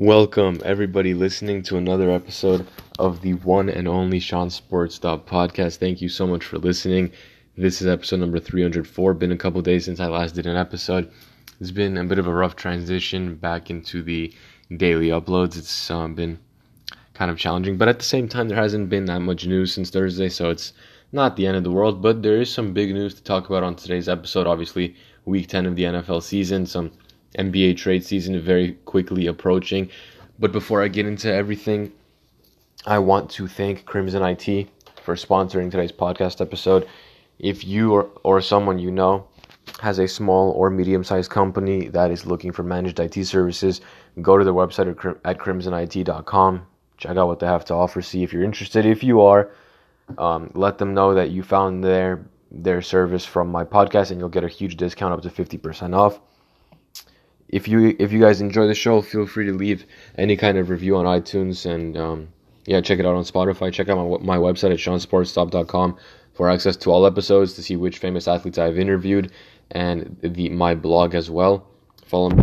Welcome, 0.00 0.60
everybody, 0.64 1.12
listening 1.12 1.62
to 1.62 1.76
another 1.76 2.08
episode 2.12 2.68
of 3.00 3.20
the 3.20 3.34
one 3.34 3.68
and 3.68 3.88
only 3.88 4.20
Sean 4.20 4.48
Sports 4.48 4.96
podcast. 5.00 5.78
Thank 5.78 6.00
you 6.00 6.08
so 6.08 6.24
much 6.24 6.44
for 6.44 6.56
listening. 6.56 7.10
This 7.56 7.82
is 7.82 7.88
episode 7.88 8.20
number 8.20 8.38
304. 8.38 9.14
Been 9.14 9.32
a 9.32 9.36
couple 9.36 9.60
days 9.60 9.86
since 9.86 9.98
I 9.98 10.06
last 10.06 10.36
did 10.36 10.46
an 10.46 10.56
episode. 10.56 11.10
It's 11.60 11.72
been 11.72 11.96
a 11.98 12.04
bit 12.04 12.20
of 12.20 12.28
a 12.28 12.32
rough 12.32 12.54
transition 12.54 13.34
back 13.34 13.70
into 13.70 14.00
the 14.00 14.32
daily 14.76 15.08
uploads. 15.08 15.58
It's 15.58 15.90
um, 15.90 16.14
been 16.14 16.38
kind 17.14 17.28
of 17.28 17.36
challenging, 17.36 17.76
but 17.76 17.88
at 17.88 17.98
the 17.98 18.04
same 18.04 18.28
time, 18.28 18.46
there 18.46 18.56
hasn't 18.56 18.88
been 18.88 19.06
that 19.06 19.22
much 19.22 19.46
news 19.48 19.74
since 19.74 19.90
Thursday, 19.90 20.28
so 20.28 20.50
it's 20.50 20.74
not 21.10 21.34
the 21.34 21.48
end 21.48 21.56
of 21.56 21.64
the 21.64 21.72
world. 21.72 22.00
But 22.00 22.22
there 22.22 22.40
is 22.40 22.52
some 22.52 22.72
big 22.72 22.94
news 22.94 23.14
to 23.14 23.22
talk 23.24 23.50
about 23.50 23.64
on 23.64 23.74
today's 23.74 24.08
episode. 24.08 24.46
Obviously, 24.46 24.94
week 25.24 25.48
10 25.48 25.66
of 25.66 25.74
the 25.74 25.82
NFL 25.82 26.22
season, 26.22 26.66
some 26.66 26.92
NBA 27.36 27.76
trade 27.76 28.04
season 28.04 28.40
very 28.40 28.72
quickly 28.84 29.26
approaching. 29.26 29.90
But 30.38 30.52
before 30.52 30.82
I 30.82 30.88
get 30.88 31.06
into 31.06 31.32
everything, 31.32 31.92
I 32.86 32.98
want 33.00 33.30
to 33.32 33.48
thank 33.48 33.84
Crimson 33.84 34.22
IT 34.22 34.68
for 35.02 35.14
sponsoring 35.14 35.70
today's 35.70 35.92
podcast 35.92 36.40
episode. 36.40 36.88
If 37.38 37.64
you 37.64 37.92
or, 37.92 38.10
or 38.22 38.40
someone 38.40 38.78
you 38.78 38.90
know 38.90 39.26
has 39.80 39.98
a 39.98 40.08
small 40.08 40.52
or 40.52 40.70
medium 40.70 41.04
sized 41.04 41.30
company 41.30 41.88
that 41.88 42.10
is 42.10 42.24
looking 42.24 42.52
for 42.52 42.62
managed 42.62 42.98
IT 43.00 43.24
services, 43.26 43.80
go 44.22 44.38
to 44.38 44.44
their 44.44 44.54
website 44.54 44.88
at 45.24 45.38
crimsonit.com. 45.38 46.66
Check 46.96 47.16
out 47.16 47.28
what 47.28 47.38
they 47.40 47.46
have 47.46 47.64
to 47.66 47.74
offer. 47.74 48.00
See 48.00 48.22
if 48.22 48.32
you're 48.32 48.42
interested. 48.42 48.86
If 48.86 49.04
you 49.04 49.20
are, 49.20 49.50
um, 50.16 50.50
let 50.54 50.78
them 50.78 50.94
know 50.94 51.14
that 51.14 51.30
you 51.30 51.42
found 51.42 51.84
their 51.84 52.24
their 52.50 52.80
service 52.80 53.26
from 53.26 53.48
my 53.48 53.64
podcast, 53.64 54.10
and 54.10 54.18
you'll 54.18 54.30
get 54.30 54.42
a 54.42 54.48
huge 54.48 54.76
discount 54.76 55.12
up 55.12 55.22
to 55.22 55.30
fifty 55.30 55.58
percent 55.58 55.94
off 55.94 56.20
if 57.48 57.66
you 57.66 57.96
if 57.98 58.12
you 58.12 58.20
guys 58.20 58.40
enjoy 58.40 58.66
the 58.66 58.74
show, 58.74 59.00
feel 59.00 59.26
free 59.26 59.46
to 59.46 59.52
leave 59.52 59.86
any 60.16 60.36
kind 60.36 60.58
of 60.58 60.70
review 60.70 60.96
on 60.96 61.04
iTunes 61.04 61.64
and 61.70 61.96
um, 61.96 62.28
yeah, 62.66 62.80
check 62.80 62.98
it 62.98 63.06
out 63.06 63.14
on 63.14 63.24
Spotify. 63.24 63.72
Check 63.72 63.88
out 63.88 63.96
my, 63.96 64.36
my 64.36 64.36
website 64.36 64.72
at 64.72 64.78
seansportstop.com 64.78 65.96
for 66.34 66.50
access 66.50 66.76
to 66.76 66.90
all 66.90 67.06
episodes 67.06 67.54
to 67.54 67.62
see 67.62 67.76
which 67.76 67.98
famous 67.98 68.28
athletes 68.28 68.58
I've 68.58 68.78
interviewed 68.78 69.32
and 69.70 70.16
the 70.22 70.48
my 70.50 70.74
blog 70.74 71.14
as 71.14 71.30
well. 71.30 71.66
Follow 72.06 72.30
me, 72.30 72.42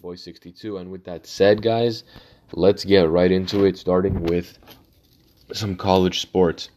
boy62. 0.00 0.80
And 0.80 0.90
with 0.90 1.04
that 1.04 1.26
said, 1.26 1.62
guys, 1.62 2.04
let's 2.52 2.84
get 2.84 3.08
right 3.08 3.30
into 3.30 3.64
it. 3.64 3.78
Starting 3.78 4.22
with 4.24 4.58
some 5.52 5.76
college 5.76 6.20
sports. 6.20 6.70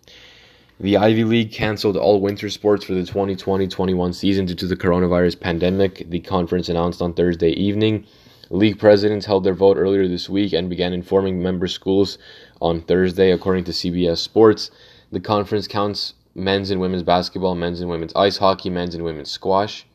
The 0.77 0.97
Ivy 0.97 1.23
League 1.23 1.53
canceled 1.53 1.95
all 1.95 2.19
winter 2.19 2.49
sports 2.49 2.83
for 2.83 2.93
the 2.93 3.05
2020 3.05 3.65
21 3.65 4.11
season 4.11 4.45
due 4.45 4.55
to 4.55 4.67
the 4.67 4.75
coronavirus 4.75 5.39
pandemic, 5.39 6.09
the 6.09 6.19
conference 6.19 6.67
announced 6.67 7.01
on 7.01 7.13
Thursday 7.13 7.51
evening. 7.51 8.05
League 8.49 8.77
presidents 8.77 9.25
held 9.25 9.45
their 9.45 9.53
vote 9.53 9.77
earlier 9.77 10.05
this 10.05 10.27
week 10.29 10.51
and 10.51 10.69
began 10.69 10.91
informing 10.91 11.41
member 11.41 11.67
schools 11.67 12.17
on 12.61 12.81
Thursday, 12.81 13.31
according 13.31 13.63
to 13.63 13.71
CBS 13.71 14.17
Sports. 14.17 14.69
The 15.13 15.21
conference 15.21 15.65
counts 15.65 16.13
men's 16.35 16.71
and 16.71 16.81
women's 16.81 17.03
basketball, 17.03 17.55
men's 17.55 17.79
and 17.79 17.89
women's 17.89 18.13
ice 18.13 18.35
hockey, 18.35 18.69
men's 18.69 18.95
and 18.95 19.05
women's 19.05 19.31
squash. 19.31 19.87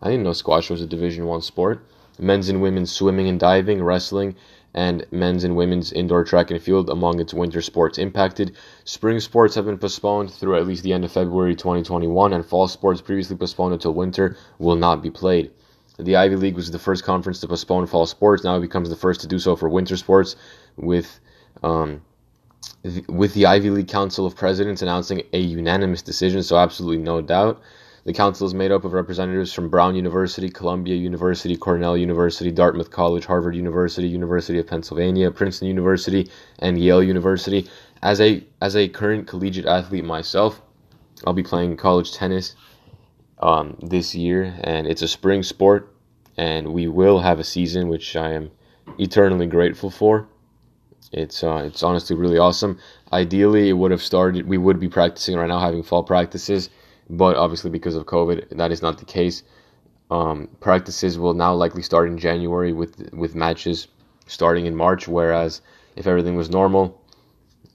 I 0.00 0.10
didn't 0.10 0.22
know 0.22 0.34
squash 0.34 0.70
was 0.70 0.82
a 0.82 0.86
Division 0.86 1.26
One 1.26 1.42
sport. 1.42 1.84
Men's 2.20 2.48
and 2.48 2.62
women's 2.62 2.92
swimming 2.92 3.26
and 3.26 3.40
diving, 3.40 3.82
wrestling, 3.82 4.36
and 4.74 5.06
men's 5.10 5.44
and 5.44 5.56
women's 5.56 5.92
indoor 5.92 6.24
track 6.24 6.50
and 6.50 6.62
field 6.62 6.88
among 6.88 7.20
its 7.20 7.34
winter 7.34 7.60
sports 7.60 7.98
impacted. 7.98 8.56
Spring 8.84 9.20
sports 9.20 9.54
have 9.54 9.66
been 9.66 9.78
postponed 9.78 10.30
through 10.30 10.56
at 10.56 10.66
least 10.66 10.82
the 10.82 10.92
end 10.92 11.04
of 11.04 11.12
February 11.12 11.54
2021, 11.54 12.32
and 12.32 12.44
fall 12.44 12.68
sports 12.68 13.00
previously 13.00 13.36
postponed 13.36 13.74
until 13.74 13.92
winter 13.92 14.36
will 14.58 14.76
not 14.76 15.02
be 15.02 15.10
played. 15.10 15.50
The 15.98 16.16
Ivy 16.16 16.36
League 16.36 16.56
was 16.56 16.70
the 16.70 16.78
first 16.78 17.04
conference 17.04 17.40
to 17.40 17.48
postpone 17.48 17.86
fall 17.86 18.06
sports. 18.06 18.44
Now 18.44 18.56
it 18.56 18.60
becomes 18.60 18.88
the 18.88 18.96
first 18.96 19.20
to 19.20 19.26
do 19.26 19.38
so 19.38 19.56
for 19.56 19.68
winter 19.68 19.96
sports, 19.96 20.36
with 20.76 21.20
um, 21.62 22.00
with 23.08 23.34
the 23.34 23.46
Ivy 23.46 23.70
League 23.70 23.88
Council 23.88 24.26
of 24.26 24.34
Presidents 24.34 24.82
announcing 24.82 25.22
a 25.32 25.38
unanimous 25.38 26.02
decision. 26.02 26.42
So 26.42 26.56
absolutely 26.56 27.02
no 27.02 27.20
doubt. 27.20 27.60
The 28.04 28.12
council 28.12 28.48
is 28.48 28.54
made 28.54 28.72
up 28.72 28.84
of 28.84 28.94
representatives 28.94 29.52
from 29.52 29.68
Brown 29.68 29.94
University, 29.94 30.48
Columbia 30.48 30.96
University, 30.96 31.56
Cornell 31.56 31.96
University, 31.96 32.50
Dartmouth 32.50 32.90
College, 32.90 33.26
Harvard 33.26 33.54
University, 33.54 34.08
University 34.08 34.58
of 34.58 34.66
Pennsylvania, 34.66 35.30
Princeton 35.30 35.68
University, 35.68 36.28
and 36.58 36.80
Yale 36.80 37.00
University. 37.00 37.68
As 38.02 38.20
a 38.20 38.42
as 38.60 38.74
a 38.74 38.88
current 38.88 39.28
collegiate 39.28 39.66
athlete 39.66 40.04
myself, 40.04 40.60
I'll 41.24 41.32
be 41.32 41.44
playing 41.44 41.76
college 41.76 42.12
tennis 42.12 42.56
um, 43.38 43.76
this 43.80 44.16
year, 44.16 44.52
and 44.64 44.88
it's 44.88 45.02
a 45.02 45.08
spring 45.08 45.44
sport, 45.44 45.94
and 46.36 46.72
we 46.72 46.88
will 46.88 47.20
have 47.20 47.38
a 47.38 47.44
season 47.44 47.86
which 47.86 48.16
I 48.16 48.32
am 48.32 48.50
eternally 48.98 49.46
grateful 49.46 49.90
for. 49.90 50.26
It's 51.12 51.44
uh, 51.44 51.62
it's 51.66 51.84
honestly 51.84 52.16
really 52.16 52.38
awesome. 52.38 52.80
Ideally, 53.12 53.68
it 53.68 53.74
would 53.74 53.92
have 53.92 54.02
started. 54.02 54.48
We 54.48 54.58
would 54.58 54.80
be 54.80 54.88
practicing 54.88 55.36
right 55.36 55.46
now, 55.46 55.60
having 55.60 55.84
fall 55.84 56.02
practices 56.02 56.68
but 57.12 57.36
obviously 57.36 57.70
because 57.70 57.94
of 57.94 58.06
COVID, 58.06 58.56
that 58.56 58.72
is 58.72 58.80
not 58.80 58.98
the 58.98 59.04
case. 59.04 59.42
Um, 60.10 60.48
practices 60.60 61.18
will 61.18 61.34
now 61.34 61.54
likely 61.54 61.82
start 61.82 62.08
in 62.08 62.18
January 62.18 62.72
with 62.72 63.12
with 63.12 63.34
matches 63.34 63.86
starting 64.26 64.66
in 64.66 64.74
March. 64.74 65.06
Whereas 65.06 65.60
if 65.94 66.06
everything 66.06 66.36
was 66.36 66.50
normal, 66.50 67.00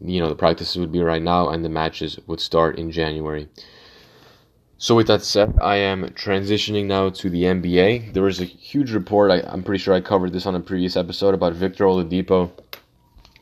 you 0.01 0.19
know 0.19 0.29
the 0.29 0.35
practices 0.35 0.77
would 0.77 0.91
be 0.91 1.01
right 1.01 1.21
now 1.21 1.49
and 1.49 1.63
the 1.63 1.69
matches 1.69 2.19
would 2.25 2.41
start 2.41 2.79
in 2.79 2.91
January. 2.91 3.47
So 4.79 4.95
with 4.95 5.07
that 5.07 5.23
said, 5.23 5.57
I 5.61 5.77
am 5.77 6.09
transitioning 6.09 6.85
now 6.85 7.09
to 7.09 7.29
the 7.29 7.43
NBA. 7.43 8.13
There 8.13 8.23
was 8.23 8.39
a 8.39 8.45
huge 8.45 8.91
report. 8.91 9.31
I, 9.31 9.39
am 9.51 9.63
pretty 9.63 9.83
sure 9.83 9.95
I 9.95 10.01
covered 10.01 10.33
this 10.33 10.45
on 10.45 10.53
a 10.53 10.59
previous 10.59 10.95
episode 10.95 11.33
about 11.33 11.53
Victor 11.53 11.85
Oladipo 11.85 12.51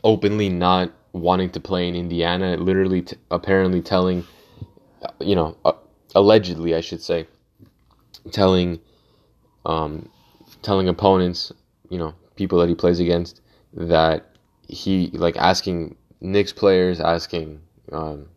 openly 0.01 0.47
not 0.47 0.93
wanting 1.11 1.49
to 1.49 1.59
play 1.59 1.89
in 1.89 1.95
Indiana. 1.95 2.55
Literally, 2.55 3.01
t- 3.01 3.17
apparently 3.31 3.81
telling 3.81 4.25
you 5.19 5.35
know, 5.35 5.55
uh, 5.65 5.73
allegedly, 6.15 6.73
I 6.73 6.81
should 6.81 7.01
say, 7.01 7.27
telling, 8.31 8.79
um, 9.65 10.09
telling 10.61 10.87
opponents, 10.87 11.51
you 11.89 11.99
know, 11.99 12.15
people 12.35 12.59
that 12.59 12.69
he 12.69 12.75
plays 12.75 12.99
against, 12.99 13.41
that 13.73 14.25
he 14.67 15.11
like 15.13 15.37
asking 15.37 15.95
Knicks 16.21 16.53
players, 16.53 16.99
asking 16.99 17.61
um, 17.91 18.27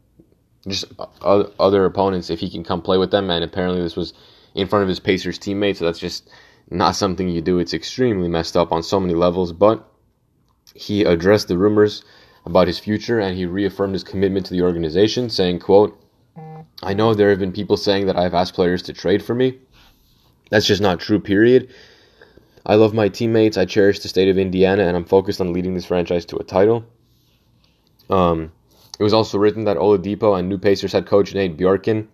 just 0.67 0.85
other 1.23 1.85
opponents 1.85 2.29
if 2.29 2.41
he 2.41 2.51
can 2.51 2.65
come 2.65 2.83
play 2.83 2.99
with 2.99 3.11
them, 3.11 3.31
and 3.31 3.45
apparently 3.45 3.81
this 3.81 3.97
was 3.97 4.13
in 4.55 4.67
front 4.67 4.83
of 4.83 4.89
his 4.89 5.01
Pacers 5.01 5.39
teammates, 5.39 5.79
so 5.79 5.85
that's 5.85 5.99
just 5.99 6.29
not 6.71 6.97
something 6.97 7.29
you 7.29 7.41
do. 7.41 7.59
It's 7.59 7.73
extremely 7.73 8.29
messed 8.29 8.57
up 8.57 8.73
on 8.73 8.83
so 8.83 9.01
many 9.01 9.15
levels, 9.15 9.53
but 9.53 9.89
he 10.75 11.05
addressed 11.05 11.49
the 11.49 11.57
rumors 11.57 12.05
about 12.45 12.67
his 12.67 12.79
future 12.79 13.19
and 13.21 13.37
he 13.37 13.47
reaffirmed 13.47 13.95
his 13.95 14.05
commitment 14.05 14.47
to 14.47 14.53
the 14.53 14.63
organization, 14.63 15.31
saying, 15.31 15.61
quote, 15.61 15.99
I 16.83 16.95
know 16.95 17.13
there 17.13 17.31
have 17.31 17.39
been 17.39 17.53
people 17.53 17.77
saying 17.77 18.07
that 18.07 18.17
I've 18.17 18.35
asked 18.35 18.55
players 18.55 18.83
to 18.83 18.93
trade 18.93 19.23
for 19.23 19.35
me. 19.35 19.59
That's 20.51 20.67
just 20.67 20.81
not 20.81 21.01
true, 21.01 21.21
period. 21.21 21.69
I 22.65 22.77
love 22.77 22.95
my 22.95 23.09
teammates. 23.09 23.57
I 23.57 23.65
cherish 23.65 24.01
the 24.01 24.09
state 24.09 24.29
of 24.29 24.39
Indiana, 24.39 24.85
and 24.85 24.97
I'm 24.97 25.05
focused 25.05 25.41
on 25.41 25.53
leading 25.53 25.75
this 25.75 25.87
franchise 25.87 26.25
to 26.27 26.37
a 26.37 26.45
title. 26.45 26.85
Um, 28.11 28.53
it 28.99 29.03
was 29.03 29.13
also 29.13 29.39
written 29.39 29.65
that 29.65 29.77
Oladipo 29.77 30.39
and 30.39 30.49
new 30.49 30.59
Pacers 30.59 30.93
head 30.93 31.07
coach 31.07 31.35
Nate 31.35 31.57
Bjorkgren 31.57 32.07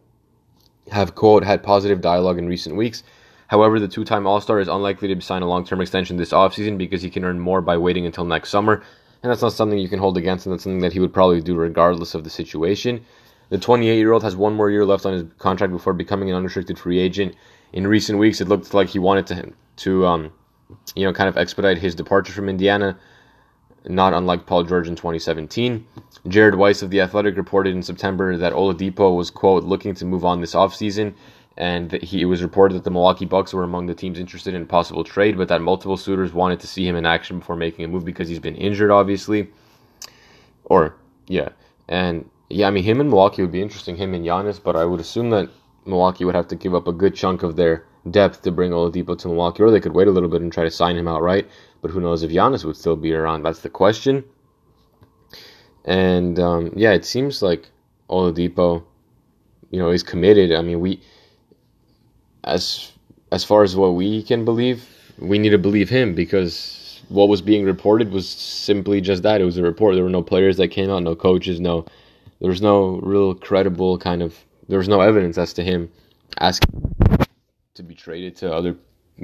have, 0.90 1.14
quote, 1.14 1.44
had 1.44 1.62
positive 1.62 2.00
dialogue 2.00 2.38
in 2.38 2.46
recent 2.46 2.76
weeks. 2.76 3.02
However, 3.48 3.78
the 3.78 3.88
two 3.88 4.04
time 4.04 4.26
All 4.26 4.40
Star 4.40 4.60
is 4.60 4.68
unlikely 4.68 5.14
to 5.14 5.20
sign 5.20 5.42
a 5.42 5.48
long 5.48 5.64
term 5.64 5.80
extension 5.80 6.16
this 6.16 6.32
offseason 6.32 6.78
because 6.78 7.02
he 7.02 7.10
can 7.10 7.24
earn 7.24 7.38
more 7.38 7.60
by 7.60 7.76
waiting 7.76 8.06
until 8.06 8.24
next 8.24 8.50
summer. 8.50 8.82
And 9.22 9.30
that's 9.30 9.42
not 9.42 9.52
something 9.52 9.78
you 9.78 9.88
can 9.88 9.98
hold 9.98 10.18
against 10.18 10.46
him. 10.46 10.52
That's 10.52 10.64
something 10.64 10.80
that 10.80 10.92
he 10.92 11.00
would 11.00 11.12
probably 11.12 11.40
do 11.40 11.54
regardless 11.54 12.14
of 12.14 12.24
the 12.24 12.30
situation. 12.30 13.04
The 13.50 13.58
28 13.58 13.96
year 13.96 14.12
old 14.12 14.22
has 14.22 14.36
one 14.36 14.54
more 14.54 14.70
year 14.70 14.84
left 14.84 15.06
on 15.06 15.12
his 15.12 15.24
contract 15.38 15.72
before 15.72 15.92
becoming 15.92 16.30
an 16.30 16.36
unrestricted 16.36 16.78
free 16.78 16.98
agent. 16.98 17.34
In 17.72 17.86
recent 17.86 18.18
weeks, 18.18 18.40
it 18.40 18.48
looked 18.48 18.72
like 18.72 18.88
he 18.88 18.98
wanted 18.98 19.26
to, 19.28 19.52
to 19.76 20.06
um, 20.06 20.32
you 20.94 21.04
know, 21.04 21.12
kind 21.12 21.28
of 21.28 21.36
expedite 21.36 21.78
his 21.78 21.94
departure 21.94 22.32
from 22.32 22.48
Indiana, 22.48 22.96
not 23.86 24.14
unlike 24.14 24.46
Paul 24.46 24.64
George 24.64 24.88
in 24.88 24.96
2017. 24.96 25.86
Jared 26.28 26.54
Weiss 26.54 26.82
of 26.82 26.90
The 26.90 27.00
Athletic 27.00 27.36
reported 27.36 27.74
in 27.74 27.82
September 27.82 28.36
that 28.36 28.52
Oladipo 28.52 29.14
was, 29.16 29.30
quote, 29.30 29.64
looking 29.64 29.94
to 29.94 30.04
move 30.04 30.24
on 30.24 30.40
this 30.40 30.54
offseason, 30.54 31.14
and 31.56 31.92
he, 31.92 32.22
it 32.22 32.26
was 32.26 32.42
reported 32.42 32.74
that 32.74 32.84
the 32.84 32.90
Milwaukee 32.90 33.26
Bucks 33.26 33.52
were 33.52 33.62
among 33.62 33.86
the 33.86 33.94
teams 33.94 34.18
interested 34.18 34.54
in 34.54 34.62
a 34.62 34.66
possible 34.66 35.04
trade, 35.04 35.36
but 35.36 35.48
that 35.48 35.60
multiple 35.60 35.96
suitors 35.96 36.32
wanted 36.32 36.60
to 36.60 36.66
see 36.66 36.86
him 36.86 36.96
in 36.96 37.06
action 37.06 37.38
before 37.38 37.56
making 37.56 37.84
a 37.84 37.88
move 37.88 38.04
because 38.04 38.28
he's 38.28 38.40
been 38.40 38.56
injured, 38.56 38.90
obviously. 38.90 39.48
Or, 40.64 40.96
yeah. 41.28 41.50
And 41.88 42.28
yeah, 42.48 42.66
I 42.66 42.70
mean, 42.70 42.84
him 42.84 43.00
and 43.00 43.10
Milwaukee 43.10 43.42
would 43.42 43.52
be 43.52 43.62
interesting, 43.62 43.96
him 43.96 44.14
and 44.14 44.24
Giannis, 44.24 44.62
but 44.62 44.76
I 44.76 44.84
would 44.84 45.00
assume 45.00 45.30
that 45.30 45.48
Milwaukee 45.86 46.24
would 46.24 46.34
have 46.34 46.48
to 46.48 46.56
give 46.56 46.74
up 46.74 46.86
a 46.86 46.92
good 46.92 47.14
chunk 47.14 47.42
of 47.42 47.56
their 47.56 47.84
depth 48.10 48.42
to 48.42 48.52
bring 48.52 48.70
Oladipo 48.70 49.16
to 49.18 49.28
Milwaukee, 49.28 49.62
or 49.62 49.70
they 49.70 49.80
could 49.80 49.94
wait 49.94 50.08
a 50.08 50.10
little 50.10 50.28
bit 50.28 50.42
and 50.42 50.52
try 50.52 50.64
to 50.64 50.70
sign 50.70 50.96
him 50.96 51.08
outright. 51.08 51.48
But 51.82 51.90
who 51.90 52.00
knows 52.00 52.22
if 52.22 52.30
Giannis 52.30 52.64
would 52.64 52.76
still 52.76 52.96
be 52.96 53.12
around? 53.14 53.42
That's 53.42 53.60
the 53.60 53.70
question. 53.70 54.24
And 55.84 56.38
um, 56.38 56.72
yeah, 56.76 56.92
it 56.92 57.04
seems 57.04 57.42
like 57.42 57.68
Oladipo, 58.08 58.84
you 59.70 59.78
know, 59.78 59.90
is 59.90 60.02
committed. 60.02 60.52
I 60.52 60.62
mean, 60.62 60.80
we, 60.80 61.02
as 62.42 62.92
as 63.32 63.44
far 63.44 63.62
as 63.62 63.76
what 63.76 63.94
we 63.94 64.22
can 64.22 64.44
believe, 64.44 64.86
we 65.18 65.38
need 65.38 65.50
to 65.50 65.58
believe 65.58 65.88
him 65.88 66.14
because 66.14 67.02
what 67.08 67.28
was 67.28 67.42
being 67.42 67.64
reported 67.64 68.12
was 68.12 68.28
simply 68.28 69.00
just 69.00 69.22
that. 69.24 69.40
It 69.40 69.44
was 69.44 69.58
a 69.58 69.62
report. 69.62 69.94
There 69.94 70.04
were 70.04 70.10
no 70.10 70.22
players 70.22 70.56
that 70.56 70.68
came 70.68 70.90
out, 70.90 71.02
no 71.02 71.14
coaches, 71.14 71.60
no. 71.60 71.84
There 72.44 72.50
was 72.50 72.60
no 72.60 73.00
real 73.02 73.34
credible 73.34 73.96
kind 73.96 74.22
of. 74.22 74.36
there's 74.68 74.86
no 74.86 75.00
evidence 75.00 75.38
as 75.38 75.54
to 75.54 75.64
him 75.64 75.90
asking 76.38 76.94
to 77.72 77.82
be 77.82 77.94
traded 77.94 78.36
to 78.36 78.52
other 78.52 78.76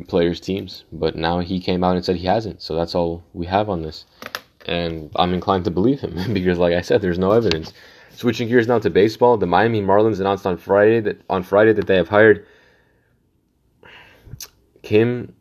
players' 0.09 0.41
teams. 0.41 0.85
But 0.91 1.17
now 1.17 1.41
he 1.41 1.61
came 1.61 1.85
out 1.85 1.97
and 1.97 2.03
said 2.03 2.17
he 2.17 2.27
hasn't. 2.27 2.63
So 2.63 2.75
that's 2.75 2.95
all 2.95 3.23
we 3.35 3.45
have 3.45 3.69
on 3.69 3.83
this. 3.83 4.07
And 4.65 5.11
I'm 5.17 5.35
inclined 5.35 5.67
to 5.67 5.71
believe 5.71 6.01
him 6.01 6.15
because, 6.33 6.57
like 6.57 6.73
I 6.73 6.81
said, 6.81 7.03
there's 7.03 7.19
no 7.19 7.33
evidence. 7.33 7.75
Switching 8.09 8.49
gears 8.49 8.67
now 8.67 8.79
to 8.79 8.89
baseball, 8.89 9.37
the 9.37 9.47
Miami 9.47 9.83
Marlins 9.83 10.19
announced 10.19 10.47
on 10.47 10.57
Friday 10.57 11.01
that 11.01 11.21
on 11.29 11.43
Friday 11.43 11.75
that 11.75 11.87
they 11.87 11.97
have 11.97 12.09
hired 12.09 12.47
Kim. 14.83 15.35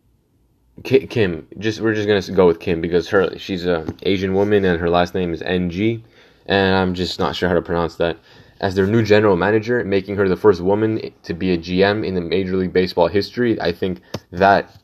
Kim, 0.84 1.48
just 1.58 1.80
we're 1.80 1.94
just 1.94 2.10
gonna 2.10 2.36
go 2.36 2.46
with 2.46 2.60
Kim 2.60 2.82
because 2.82 3.08
her 3.08 3.40
she's 3.40 3.66
a 3.66 3.86
Asian 4.04 4.34
woman 4.34 4.66
and 4.66 4.82
her 4.82 4.90
last 4.90 5.14
name 5.14 5.34
is 5.34 5.42
NG, 5.42 6.04
and 6.50 6.75
I'm 6.75 6.96
just 6.96 7.19
not 7.19 7.36
sure 7.36 7.48
how 7.48 7.56
to 7.56 7.62
pronounce 7.62 7.96
that. 7.96 8.18
As 8.60 8.75
their 8.75 8.88
new 8.88 9.04
general 9.04 9.38
manager, 9.38 9.81
making 9.86 10.16
her 10.18 10.28
the 10.28 10.36
first 10.36 10.60
woman 10.60 11.13
to 11.24 11.34
be 11.34 11.51
a 11.54 11.57
GM 11.57 12.06
in 12.06 12.16
the 12.16 12.22
Major 12.22 12.57
League 12.57 12.74
Baseball 12.74 13.07
history, 13.07 13.62
I 13.62 13.72
think 13.72 14.01
that 14.31 14.75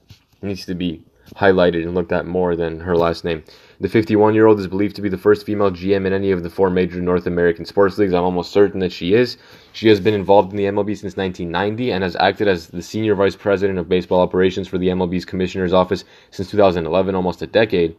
needs 0.42 0.66
to 0.68 0.76
be 0.76 1.04
highlighted 1.36 1.82
and 1.82 1.96
looked 1.96 2.12
at 2.12 2.28
more 2.28 2.56
than 2.56 2.80
her 2.80 2.96
last 2.96 3.26
name. 3.26 3.44
The 3.82 3.90
51 3.90 4.36
year 4.36 4.46
old 4.46 4.60
is 4.60 4.68
believed 4.68 4.96
to 4.98 5.02
be 5.02 5.10
the 5.10 5.18
first 5.18 5.44
female 5.44 5.72
GM 5.72 6.06
in 6.06 6.14
any 6.14 6.30
of 6.30 6.44
the 6.44 6.52
four 6.52 6.70
major 6.70 7.02
North 7.02 7.26
American 7.26 7.66
sports 7.66 7.98
leagues. 7.98 8.14
I'm 8.14 8.24
almost 8.24 8.52
certain 8.52 8.80
that 8.82 8.92
she 8.92 9.16
is. 9.16 9.38
She 9.74 9.88
has 9.90 10.00
been 10.00 10.14
involved 10.14 10.52
in 10.52 10.58
the 10.58 10.66
MLB 10.66 10.96
since 10.96 11.18
1990 11.18 11.92
and 11.92 12.04
has 12.04 12.16
acted 12.18 12.48
as 12.48 12.68
the 12.68 12.84
senior 12.84 13.16
vice 13.16 13.36
president 13.36 13.80
of 13.80 13.90
baseball 13.90 14.22
operations 14.22 14.68
for 14.68 14.78
the 14.78 14.90
MLB's 14.90 15.26
commissioner's 15.26 15.74
office 15.74 16.06
since 16.30 16.52
2011, 16.52 17.16
almost 17.16 17.42
a 17.42 17.48
decade. 17.48 17.98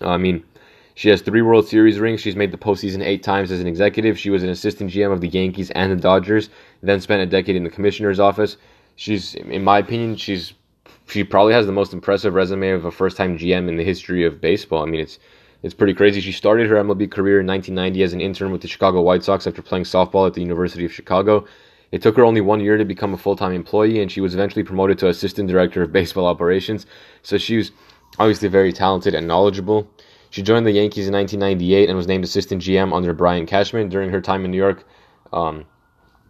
I 0.00 0.16
mean, 0.16 0.44
she 1.00 1.08
has 1.08 1.22
three 1.22 1.40
World 1.40 1.66
Series 1.66 1.98
rings. 1.98 2.20
She's 2.20 2.36
made 2.36 2.52
the 2.52 2.58
postseason 2.58 3.02
eight 3.02 3.22
times 3.22 3.50
as 3.50 3.58
an 3.58 3.66
executive. 3.66 4.18
She 4.18 4.28
was 4.28 4.42
an 4.42 4.50
assistant 4.50 4.90
GM 4.90 5.10
of 5.10 5.22
the 5.22 5.28
Yankees 5.28 5.70
and 5.70 5.90
the 5.90 5.96
Dodgers, 5.96 6.50
then 6.82 7.00
spent 7.00 7.22
a 7.22 7.26
decade 7.26 7.56
in 7.56 7.64
the 7.64 7.70
commissioner's 7.70 8.20
office. 8.20 8.58
She's, 8.96 9.34
in 9.34 9.64
my 9.64 9.78
opinion, 9.78 10.16
she's 10.16 10.52
she 11.08 11.24
probably 11.24 11.54
has 11.54 11.64
the 11.64 11.72
most 11.72 11.94
impressive 11.94 12.34
resume 12.34 12.68
of 12.72 12.84
a 12.84 12.90
first-time 12.90 13.38
GM 13.38 13.66
in 13.66 13.78
the 13.78 13.82
history 13.82 14.26
of 14.26 14.42
baseball. 14.42 14.82
I 14.82 14.90
mean, 14.90 15.00
it's 15.00 15.18
it's 15.62 15.72
pretty 15.72 15.94
crazy. 15.94 16.20
She 16.20 16.32
started 16.32 16.68
her 16.68 16.76
MLB 16.76 17.10
career 17.10 17.40
in 17.40 17.46
1990 17.46 18.02
as 18.02 18.12
an 18.12 18.20
intern 18.20 18.52
with 18.52 18.60
the 18.60 18.68
Chicago 18.68 19.00
White 19.00 19.24
Sox 19.24 19.46
after 19.46 19.62
playing 19.62 19.84
softball 19.84 20.26
at 20.26 20.34
the 20.34 20.42
University 20.42 20.84
of 20.84 20.92
Chicago. 20.92 21.46
It 21.92 22.02
took 22.02 22.16
her 22.18 22.26
only 22.26 22.42
one 22.42 22.60
year 22.60 22.76
to 22.76 22.84
become 22.84 23.14
a 23.14 23.16
full-time 23.16 23.52
employee, 23.52 24.02
and 24.02 24.12
she 24.12 24.20
was 24.20 24.34
eventually 24.34 24.64
promoted 24.64 24.98
to 24.98 25.08
assistant 25.08 25.48
director 25.48 25.80
of 25.80 25.92
baseball 25.92 26.26
operations. 26.26 26.84
So 27.22 27.38
she 27.38 27.56
was 27.56 27.72
obviously 28.18 28.48
very 28.48 28.74
talented 28.74 29.14
and 29.14 29.26
knowledgeable. 29.26 29.88
She 30.30 30.42
joined 30.42 30.64
the 30.64 30.70
Yankees 30.70 31.08
in 31.08 31.14
1998 31.14 31.88
and 31.88 31.96
was 31.96 32.06
named 32.06 32.24
assistant 32.24 32.62
GM 32.62 32.94
under 32.94 33.12
Brian 33.12 33.46
Cashman. 33.46 33.88
During 33.88 34.10
her 34.10 34.20
time 34.20 34.44
in 34.44 34.52
New 34.52 34.56
York, 34.56 34.84
um, 35.32 35.64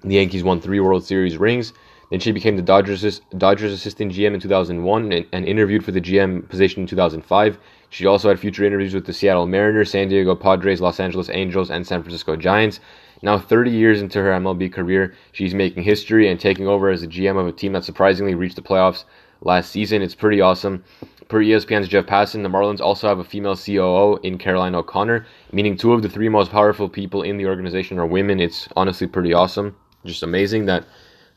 the 0.02 0.14
Yankees 0.14 0.43
won 0.43 0.61
three 0.61 0.81
World 0.81 1.05
Series 1.05 1.37
rings. 1.37 1.75
Then 2.11 2.19
she 2.19 2.32
became 2.32 2.56
the 2.56 2.62
Dodgers 2.62 3.20
Dodgers 3.37 3.73
assistant 3.73 4.12
GM 4.12 4.35
in 4.35 4.41
2001 4.41 5.12
and, 5.12 5.26
and, 5.32 5.44
interviewed 5.44 5.85
for 5.85 5.93
the 5.93 6.00
GM 6.00 6.49
position 6.49 6.81
in 6.81 6.87
2005. 6.87 7.58
She 7.91 8.06
also 8.06 8.29
had 8.29 8.41
future 8.41 8.64
interviews 8.64 8.94
with 8.94 9.06
the 9.06 9.12
Seattle 9.12 9.47
Mariners, 9.47 9.91
San 9.91 10.08
Diego 10.08 10.35
Padres, 10.35 10.81
Los 10.81 10.99
Angeles 10.99 11.29
Angels, 11.31 11.70
and 11.70 11.87
San 11.87 12.02
Francisco 12.02 12.35
Giants. 12.37 12.81
Now, 13.23 13.38
30 13.38 13.70
years 13.70 14.00
into 14.00 14.20
her 14.20 14.31
MLB 14.31 14.73
career, 14.73 15.14
she's 15.32 15.55
making 15.55 15.82
history 15.82 16.29
and 16.29 16.41
taking 16.41 16.67
over 16.67 16.88
as 16.88 17.02
the 17.02 17.06
GM 17.06 17.38
of 17.38 17.47
a 17.47 17.52
team 17.52 17.75
that 17.75 17.85
surprisingly 17.85 18.35
reached 18.35 18.56
the 18.56 18.62
playoffs 18.62 19.05
last 19.42 19.70
season. 19.70 20.02
It's 20.02 20.14
pretty 20.14 20.40
awesome. 20.40 20.84
Per 21.28 21.40
ESPN's 21.40 21.88
Jeff 21.88 22.06
Passan, 22.06 22.42
the 22.42 22.48
Marlins 22.48 22.81
also 22.81 23.06
have 23.06 23.20
a 23.20 23.25
female 23.25 23.56
COO 23.56 24.19
in 24.25 24.37
Caroline 24.37 24.75
O'Connor, 24.75 25.26
meaning 25.52 25.76
two 25.76 25.92
of 25.92 26.02
the 26.02 26.08
three 26.08 26.28
most 26.28 26.50
powerful 26.50 26.88
people 26.88 27.22
in 27.22 27.37
the 27.37 27.46
organization 27.46 27.98
are 27.98 28.06
women. 28.06 28.40
It's 28.40 28.69
honestly 28.75 29.06
pretty 29.06 29.32
awesome. 29.32 29.76
Just 30.04 30.25
amazing 30.25 30.66
that 30.66 30.84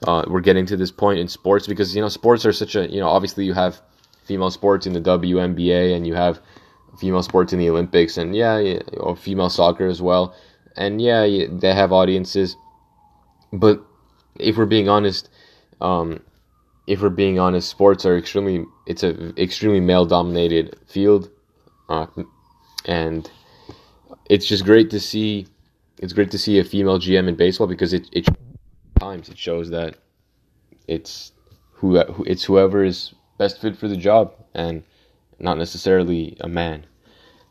uh, 0.08 0.24
we're 0.28 0.42
getting 0.42 0.66
to 0.66 0.78
this 0.78 0.92
point 0.92 1.20
in 1.20 1.28
sports 1.28 1.68
because 1.68 1.96
you 1.96 2.02
know 2.02 2.10
sports 2.10 2.46
are 2.46 2.54
such 2.54 2.76
a 2.76 2.90
you 2.90 3.00
know 3.00 3.08
obviously 3.08 3.46
you 3.46 3.54
have 3.54 3.82
female 4.26 4.50
sports 4.50 4.88
in 4.88 4.94
the 4.94 5.02
WNBA 5.02 5.96
and 5.96 6.08
you 6.08 6.16
have 6.16 6.40
female 7.00 7.24
sports 7.24 7.54
in 7.54 7.60
the 7.60 7.70
Olympics 7.70 8.18
and 8.18 8.36
yeah, 8.36 8.80
or 8.98 9.16
female 9.16 9.50
soccer 9.50 9.88
as 9.88 10.02
well 10.02 10.36
and 10.76 11.02
yeah 11.02 11.26
they 11.50 11.74
have 11.74 11.92
audiences 11.92 12.56
but 13.52 13.82
if 14.40 14.58
we're 14.58 14.66
being 14.66 14.90
honest 14.90 15.30
um, 15.82 16.22
if 16.88 17.02
we're 17.02 17.10
being 17.10 17.40
honest 17.40 17.70
sports 17.70 18.06
are 18.06 18.18
extremely 18.18 18.66
it's 18.86 19.04
a 19.04 19.34
extremely 19.42 19.80
male 19.80 20.06
dominated 20.06 20.78
field 20.88 21.30
uh, 21.90 22.08
and 22.86 23.30
it's 24.30 24.46
just 24.46 24.66
great 24.66 24.90
to 24.90 25.00
see 25.00 25.48
it's 26.00 26.14
great 26.14 26.32
to 26.32 26.38
see 26.38 26.60
a 26.60 26.64
female 26.64 27.00
GM 27.00 27.28
in 27.28 27.36
baseball 27.36 27.68
because 27.68 27.94
it, 27.94 28.08
it 28.12 28.28
times 29.00 29.30
it 29.30 29.38
shows 29.38 29.70
that 29.70 29.96
it's 30.88 31.32
who 31.72 31.98
it's 32.26 32.44
whoever 32.44 32.84
is 32.84 33.14
best 33.38 33.62
fit 33.62 33.78
for 33.78 33.88
the 33.88 33.98
job 33.98 34.34
and 34.54 34.84
not 35.40 35.58
necessarily 35.58 36.38
a 36.40 36.48
man. 36.48 36.86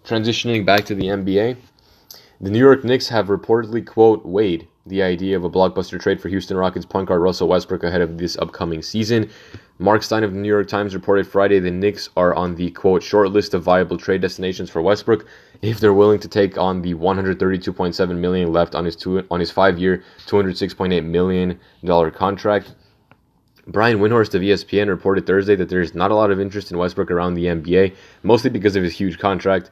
Transitioning 0.04 0.64
back 0.64 0.84
to 0.86 0.94
the 0.94 1.04
NBA, 1.04 1.56
the 2.42 2.50
New 2.50 2.58
York 2.58 2.82
Knicks 2.82 3.08
have 3.08 3.28
reportedly 3.28 3.86
quote 3.86 4.26
weighed 4.26 4.66
the 4.84 5.00
idea 5.00 5.36
of 5.36 5.44
a 5.44 5.50
blockbuster 5.50 6.00
trade 6.00 6.20
for 6.20 6.28
Houston 6.28 6.56
Rockets 6.56 6.84
point 6.84 7.06
guard 7.06 7.22
Russell 7.22 7.46
Westbrook 7.46 7.84
ahead 7.84 8.00
of 8.00 8.18
this 8.18 8.36
upcoming 8.36 8.82
season. 8.82 9.30
Mark 9.78 10.02
Stein 10.02 10.24
of 10.24 10.32
the 10.32 10.40
New 10.40 10.48
York 10.48 10.66
Times 10.66 10.92
reported 10.92 11.24
Friday 11.24 11.60
the 11.60 11.70
Knicks 11.70 12.08
are 12.16 12.34
on 12.34 12.56
the 12.56 12.72
quote 12.72 13.00
short 13.00 13.30
list 13.30 13.54
of 13.54 13.62
viable 13.62 13.96
trade 13.96 14.22
destinations 14.22 14.70
for 14.70 14.82
Westbrook 14.82 15.24
if 15.62 15.78
they're 15.78 15.94
willing 15.94 16.18
to 16.18 16.26
take 16.26 16.58
on 16.58 16.82
the 16.82 16.94
132.7 16.94 18.16
million 18.16 18.52
left 18.52 18.74
on 18.74 18.84
his 18.84 18.96
two 18.96 19.24
on 19.30 19.38
his 19.38 19.52
5-year, 19.52 20.02
206.8 20.26 21.04
million 21.04 21.60
dollar 21.84 22.10
contract. 22.10 22.74
Brian 23.68 23.98
Windhorst 24.00 24.34
of 24.34 24.42
ESPN 24.42 24.88
reported 24.88 25.24
Thursday 25.24 25.54
that 25.54 25.68
there's 25.68 25.94
not 25.94 26.10
a 26.10 26.16
lot 26.16 26.32
of 26.32 26.40
interest 26.40 26.72
in 26.72 26.78
Westbrook 26.78 27.12
around 27.12 27.34
the 27.34 27.44
NBA, 27.44 27.94
mostly 28.24 28.50
because 28.50 28.74
of 28.74 28.82
his 28.82 28.94
huge 28.94 29.20
contract. 29.20 29.70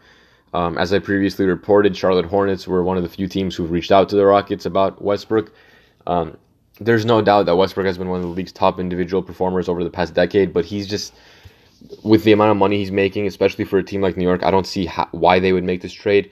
Um, 0.53 0.79
as 0.79 0.93
I 0.93 0.99
previously 0.99 1.47
reported, 1.47 1.97
Charlotte 1.97 2.27
Hornets 2.27 2.67
were 2.67 2.83
one 2.83 2.97
of 2.97 3.03
the 3.03 3.09
few 3.09 3.29
teams 3.29 3.55
who've 3.55 3.71
reached 3.71 3.93
out 3.93 4.09
to 4.09 4.17
the 4.17 4.27
Rockets 4.27 4.67
about 4.67 5.01
Westbrook. 5.01 5.53
Um, 6.07 6.37
there's 6.81 7.05
no 7.05 7.23
doubt 7.23 7.47
that 7.47 7.57
Westbrook 7.57 7.87
has 7.87 7.99
been 7.99 8.09
one 8.09 8.21
of 8.21 8.27
the 8.27 8.33
league's 8.33 8.53
top 8.53 8.81
individual 8.81 9.23
performers 9.23 9.69
over 9.69 9.85
the 9.85 9.91
past 9.91 10.15
decade, 10.15 10.53
but 10.53 10.65
he's 10.65 10.89
just 10.89 11.13
with 12.03 12.25
the 12.25 12.33
amount 12.33 12.51
of 12.51 12.57
money 12.57 12.79
he's 12.79 12.91
making, 12.91 13.27
especially 13.27 13.65
for 13.65 13.79
a 13.79 13.83
team 13.83 14.01
like 14.01 14.17
New 14.17 14.25
York, 14.25 14.43
I 14.43 14.51
don't 14.51 14.67
see 14.67 14.87
how, 14.87 15.09
why 15.13 15.39
they 15.39 15.53
would 15.53 15.65
make 15.65 15.83
this 15.83 15.93
trade. 15.93 16.31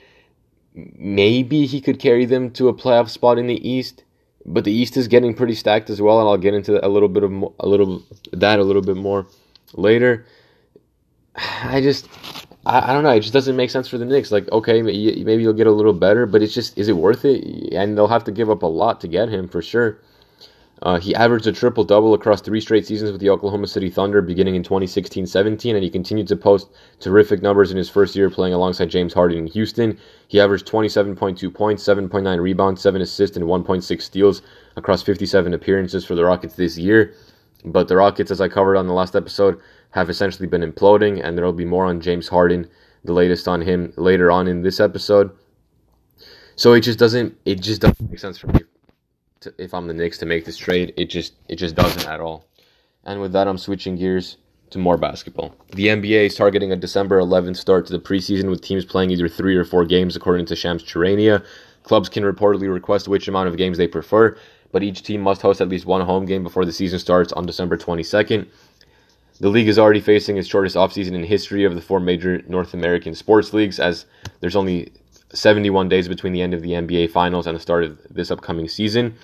Maybe 0.75 1.66
he 1.66 1.81
could 1.81 1.99
carry 1.99 2.25
them 2.25 2.50
to 2.52 2.69
a 2.69 2.75
playoff 2.75 3.09
spot 3.09 3.38
in 3.38 3.47
the 3.47 3.69
East, 3.69 4.04
but 4.45 4.64
the 4.64 4.73
East 4.73 4.97
is 4.97 5.09
getting 5.09 5.35
pretty 5.35 5.54
stacked 5.54 5.90
as 5.90 6.00
well, 6.00 6.21
and 6.21 6.28
I'll 6.28 6.38
get 6.38 6.54
into 6.54 6.85
a 6.85 6.88
little 6.88 7.09
bit 7.09 7.23
of 7.23 7.33
a 7.61 7.69
little 7.69 8.02
that 8.33 8.59
a 8.59 8.64
little 8.64 8.83
bit 8.83 8.97
more 8.97 9.26
later. 9.75 10.26
I 11.37 11.81
just 11.81 12.09
I, 12.69 12.91
I 12.91 12.93
don't 12.93 13.03
know. 13.03 13.11
It 13.11 13.21
just 13.21 13.33
doesn't 13.33 13.57
make 13.57 13.71
sense 13.71 13.89
for 13.89 13.99
the 13.99 14.05
Knicks. 14.05 14.31
Like, 14.31 14.51
okay, 14.53 14.83
maybe 14.83 15.43
you'll 15.43 15.53
get 15.55 15.67
a 15.67 15.73
little 15.73 15.95
better, 15.95 16.27
but 16.27 16.43
it's 16.43 16.55
just 16.55 16.79
is 16.79 16.89
it 16.89 16.97
worth 16.97 17.25
it? 17.25 17.73
And 17.73 17.97
they'll 17.97 18.09
have 18.09 18.25
to 18.25 18.33
give 18.33 18.51
up 18.51 18.63
a 18.63 18.67
lot 18.67 19.01
to 19.01 19.09
get 19.09 19.29
him 19.31 19.49
for 19.49 19.63
sure. 19.63 19.99
Uh, 20.83 21.01
he 21.01 21.13
averaged 21.17 21.47
a 21.49 21.53
triple 21.53 21.83
double 21.83 22.15
across 22.15 22.41
three 22.41 22.61
straight 22.61 22.87
seasons 22.87 23.11
with 23.11 23.21
the 23.21 23.31
Oklahoma 23.31 23.67
City 23.67 23.91
Thunder 23.91 24.23
beginning 24.23 24.55
in 24.55 24.63
2016 24.63 25.27
17, 25.27 25.75
and 25.75 25.83
he 25.83 25.91
continued 25.91 26.29
to 26.29 26.37
post 26.37 26.69
terrific 27.01 27.43
numbers 27.43 27.73
in 27.73 27.77
his 27.77 27.91
first 27.91 28.15
year 28.15 28.31
playing 28.31 28.55
alongside 28.55 28.89
James 28.89 29.13
Harden 29.13 29.39
in 29.39 29.47
Houston. 29.49 29.99
He 30.29 30.39
averaged 30.39 30.69
27.2 30.69 31.53
points, 31.53 31.83
7.9 31.83 32.41
rebounds, 32.41 32.81
7 32.81 33.03
assists, 33.03 33.37
and 33.37 33.47
1.6 33.47 34.03
steals 34.03 34.43
across 34.77 35.03
57 35.03 35.53
appearances 35.53 36.05
for 36.05 36.15
the 36.15 36.25
Rockets 36.25 36.55
this 36.55 36.79
year. 36.79 37.13
But 37.65 37.89
the 37.89 37.97
Rockets, 37.97 38.31
as 38.31 38.41
I 38.41 38.47
covered 38.47 38.77
on 38.77 38.87
the 38.87 38.93
last 38.93 39.17
episode, 39.17 39.61
have 39.90 40.11
essentially 40.11 40.47
been 40.47 40.61
imploding, 40.62 41.23
and 41.23 41.37
there 41.37 41.45
will 41.45 41.52
be 41.52 41.64
more 41.64 41.87
on 41.87 42.00
James 42.00 42.28
Harden, 42.28 42.68
the 43.04 43.12
latest 43.12 43.49
on 43.49 43.61
him 43.61 43.92
later 43.97 44.30
on 44.30 44.49
in 44.49 44.62
this 44.62 44.80
episode. 44.80 45.30
So 46.57 46.73
it 46.73 46.80
just 46.80 46.99
doesn't 46.99 47.37
it 47.45 47.61
just 47.61 47.80
doesn't 47.80 48.11
make 48.11 48.18
sense 48.18 48.38
for 48.38 48.49
me 48.49 48.61
to, 49.40 49.54
if 49.59 49.73
I'm 49.73 49.87
the 49.87 49.95
Knicks 49.95 50.18
to 50.18 50.26
make 50.26 50.45
this 50.45 50.57
trade. 50.57 50.92
It 50.97 51.07
just 51.07 51.35
it 51.49 51.57
just 51.57 51.75
doesn't 51.75 52.09
at 52.09 52.21
all. 52.21 52.47
And 53.04 53.21
with 53.21 53.33
that, 53.33 53.49
I'm 53.49 53.59
switching 53.59 53.97
gears 53.97 54.37
to 54.71 54.78
more 54.78 54.97
basketball. 54.97 55.54
The 55.73 55.87
NBA 55.87 56.26
is 56.26 56.35
targeting 56.35 56.73
a 56.73 56.76
December 56.76 57.21
11th 57.21 57.57
start 57.57 57.87
to 57.87 57.92
the 57.92 57.99
preseason 57.99 58.50
with 58.50 58.61
teams 58.61 58.85
playing 58.85 59.11
either 59.11 59.28
three 59.28 59.57
or 59.57 59.64
four 59.64 59.85
games, 59.87 60.14
according 60.16 60.47
to 60.47 60.57
Shams 60.57 60.83
Charania. 60.83 61.45
Clubs 61.85 62.09
can 62.09 62.23
reportedly 62.23 62.71
request 62.71 63.09
which 63.09 63.28
amount 63.28 63.49
of 63.49 63.57
games 63.57 63.78
they 63.78 63.88
prefer, 63.88 64.37
but 64.73 64.83
each 64.83 65.02
team 65.02 65.23
must 65.23 65.40
host 65.40 65.62
at 65.62 65.68
least 65.68 65.87
one 65.87 66.04
home 66.04 66.26
game 66.26 66.42
before 66.42 66.66
the 66.66 66.73
season 66.73 66.99
starts 66.99 67.33
on 67.33 67.47
December 67.47 67.78
22nd. 67.78 68.47
The 69.40 69.49
league 69.49 69.68
is 69.68 69.78
already 69.78 70.00
facing 70.00 70.37
its 70.37 70.49
shortest 70.49 70.75
offseason 70.75 71.12
in 71.12 71.23
history 71.23 71.62
of 71.62 71.76
the 71.76 71.80
four 71.80 72.00
major 72.00 72.42
North 72.49 72.75
American 72.75 73.14
sports 73.14 73.52
leagues, 73.52 73.78
as 73.78 74.04
there's 74.40 74.57
only 74.57 74.90
71 75.33 75.88
days 75.88 76.09
between 76.09 76.33
the 76.33 76.42
end 76.42 76.54
of 76.54 76.62
the 76.62 76.73
NBA 76.73 77.11
Finals 77.11 77.47
and 77.47 77.54
the 77.54 77.61
start 77.61 77.85
of 77.85 78.00
this 78.11 78.33
upcoming 78.33 78.68
season. 78.68 79.14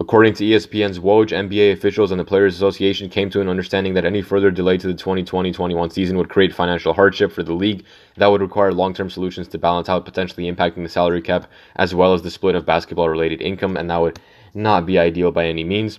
According 0.00 0.34
to 0.34 0.44
ESPN's 0.44 0.98
Woj, 0.98 1.30
NBA 1.30 1.72
officials 1.72 2.10
and 2.10 2.18
the 2.18 2.24
Players 2.24 2.56
Association 2.56 3.08
came 3.08 3.30
to 3.30 3.40
an 3.40 3.48
understanding 3.48 3.94
that 3.94 4.04
any 4.04 4.22
further 4.22 4.50
delay 4.50 4.76
to 4.76 4.86
the 4.88 4.94
2020-21 4.94 5.92
season 5.92 6.16
would 6.16 6.28
create 6.28 6.52
financial 6.52 6.92
hardship 6.92 7.30
for 7.30 7.44
the 7.44 7.54
league 7.54 7.84
that 8.16 8.28
would 8.28 8.40
require 8.40 8.72
long-term 8.72 9.10
solutions 9.10 9.46
to 9.48 9.58
balance 9.58 9.88
out 9.88 10.04
potentially 10.04 10.50
impacting 10.50 10.82
the 10.82 10.88
salary 10.88 11.22
cap 11.22 11.48
as 11.76 11.94
well 11.94 12.12
as 12.12 12.22
the 12.22 12.30
split 12.30 12.54
of 12.54 12.66
basketball-related 12.66 13.40
income 13.40 13.76
and 13.76 13.90
that 13.90 14.00
would 14.00 14.20
not 14.54 14.86
be 14.86 14.98
ideal 14.98 15.30
by 15.30 15.46
any 15.46 15.64
means. 15.64 15.98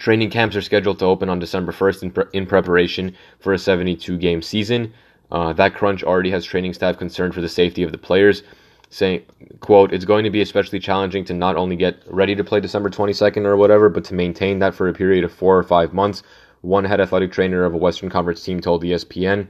Training 0.00 0.30
camps 0.30 0.56
are 0.56 0.62
scheduled 0.62 0.98
to 1.00 1.04
open 1.04 1.28
on 1.28 1.38
December 1.38 1.72
1st 1.72 2.02
in, 2.02 2.10
pre- 2.10 2.24
in 2.32 2.46
preparation 2.46 3.14
for 3.38 3.52
a 3.52 3.58
72 3.58 4.16
game 4.16 4.40
season. 4.40 4.94
Uh, 5.30 5.52
that 5.52 5.74
crunch 5.74 6.02
already 6.02 6.30
has 6.30 6.44
training 6.44 6.72
staff 6.72 6.96
concerned 6.96 7.34
for 7.34 7.42
the 7.42 7.48
safety 7.48 7.82
of 7.82 7.92
the 7.92 7.98
players 7.98 8.42
saying, 8.88 9.22
quote, 9.60 9.92
it's 9.92 10.06
going 10.06 10.24
to 10.24 10.30
be 10.30 10.40
especially 10.40 10.80
challenging 10.80 11.22
to 11.26 11.34
not 11.34 11.54
only 11.54 11.76
get 11.76 12.02
ready 12.06 12.34
to 12.34 12.42
play 12.42 12.60
December 12.60 12.88
22nd 12.88 13.44
or 13.44 13.56
whatever, 13.56 13.90
but 13.90 14.02
to 14.04 14.14
maintain 14.14 14.58
that 14.58 14.74
for 14.74 14.88
a 14.88 14.92
period 14.92 15.22
of 15.22 15.30
four 15.30 15.56
or 15.56 15.62
five 15.62 15.92
months. 15.92 16.22
One 16.62 16.84
head 16.84 17.00
athletic 17.00 17.30
trainer 17.30 17.64
of 17.64 17.74
a 17.74 17.76
Western 17.76 18.08
Conference 18.08 18.42
team 18.42 18.58
told 18.58 18.82
ESPN. 18.82 19.48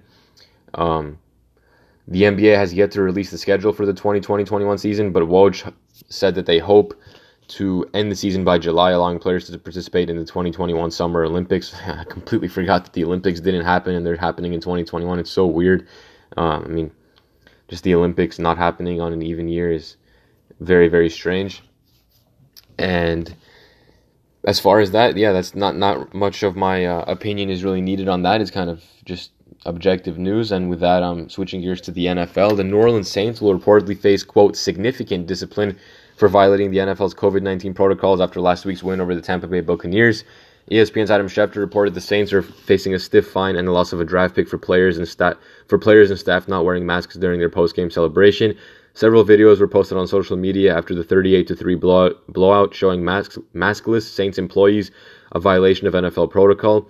Um, 0.74 1.16
the 2.08 2.22
NBA 2.22 2.56
has 2.56 2.74
yet 2.74 2.90
to 2.92 3.02
release 3.02 3.30
the 3.30 3.38
schedule 3.38 3.72
for 3.72 3.86
the 3.86 3.94
2020-21 3.94 4.80
season, 4.80 5.12
but 5.12 5.22
Woj 5.22 5.72
said 6.08 6.34
that 6.34 6.46
they 6.46 6.58
hope 6.58 6.92
to 7.50 7.88
end 7.94 8.10
the 8.10 8.16
season 8.16 8.44
by 8.44 8.58
July, 8.58 8.92
allowing 8.92 9.18
players 9.18 9.46
to 9.48 9.58
participate 9.58 10.08
in 10.08 10.16
the 10.16 10.24
2021 10.24 10.90
Summer 10.90 11.24
Olympics. 11.24 11.74
I 11.86 12.04
completely 12.04 12.48
forgot 12.48 12.84
that 12.84 12.92
the 12.92 13.04
Olympics 13.04 13.40
didn't 13.40 13.64
happen 13.64 13.94
and 13.94 14.06
they're 14.06 14.16
happening 14.16 14.54
in 14.54 14.60
2021. 14.60 15.18
It's 15.18 15.30
so 15.30 15.46
weird. 15.46 15.86
Um, 16.36 16.64
I 16.64 16.68
mean, 16.68 16.90
just 17.68 17.84
the 17.84 17.94
Olympics 17.94 18.38
not 18.38 18.56
happening 18.56 19.00
on 19.00 19.12
an 19.12 19.22
even 19.22 19.48
year 19.48 19.70
is 19.70 19.96
very 20.60 20.88
very 20.88 21.10
strange. 21.10 21.62
And 22.78 23.34
as 24.44 24.58
far 24.60 24.80
as 24.80 24.92
that, 24.92 25.16
yeah, 25.16 25.32
that's 25.32 25.54
not 25.54 25.76
not 25.76 26.14
much 26.14 26.42
of 26.42 26.56
my 26.56 26.86
uh, 26.86 27.04
opinion 27.06 27.50
is 27.50 27.64
really 27.64 27.80
needed 27.80 28.08
on 28.08 28.22
that. 28.22 28.40
It's 28.40 28.50
kind 28.50 28.70
of 28.70 28.82
just 29.04 29.32
objective 29.66 30.18
news. 30.18 30.52
And 30.52 30.70
with 30.70 30.80
that, 30.80 31.02
I'm 31.02 31.28
switching 31.28 31.60
gears 31.60 31.80
to 31.82 31.90
the 31.90 32.06
NFL. 32.06 32.56
The 32.56 32.64
New 32.64 32.76
Orleans 32.76 33.10
Saints 33.10 33.40
will 33.40 33.58
reportedly 33.58 33.98
face 33.98 34.22
quote 34.22 34.56
significant 34.56 35.26
discipline 35.26 35.78
for 36.20 36.28
violating 36.28 36.70
the 36.70 36.76
NFL's 36.76 37.14
COVID 37.14 37.40
19 37.40 37.72
protocols 37.72 38.20
after 38.20 38.42
last 38.42 38.66
week's 38.66 38.82
win 38.82 39.00
over 39.00 39.14
the 39.14 39.22
Tampa 39.22 39.46
Bay 39.46 39.62
Buccaneers. 39.62 40.22
ESPN's 40.70 41.10
Adam 41.10 41.28
Schefter 41.28 41.56
reported 41.56 41.94
the 41.94 42.00
Saints 42.02 42.30
are 42.34 42.42
facing 42.42 42.92
a 42.92 42.98
stiff 42.98 43.26
fine 43.26 43.56
and 43.56 43.66
the 43.66 43.72
loss 43.72 43.94
of 43.94 44.02
a 44.02 44.04
draft 44.04 44.34
pick 44.34 44.46
for 44.46 44.58
players 44.58 44.98
and 44.98 45.08
staff 45.08 45.38
for 45.66 45.78
players 45.78 46.10
and 46.10 46.20
staff 46.20 46.46
not 46.46 46.66
wearing 46.66 46.84
masks 46.84 47.16
during 47.16 47.40
their 47.40 47.48
post-game 47.48 47.88
celebration. 47.88 48.54
Several 48.92 49.24
videos 49.24 49.60
were 49.60 49.66
posted 49.66 49.96
on 49.96 50.06
social 50.06 50.36
media 50.36 50.76
after 50.76 50.94
the 50.94 51.02
38 51.02 51.58
3 51.58 51.74
blowout 51.74 52.74
showing 52.74 53.00
maskless 53.00 54.02
Saints 54.02 54.36
employees, 54.36 54.90
a 55.32 55.40
violation 55.40 55.86
of 55.86 55.94
NFL 55.94 56.30
protocol. 56.30 56.86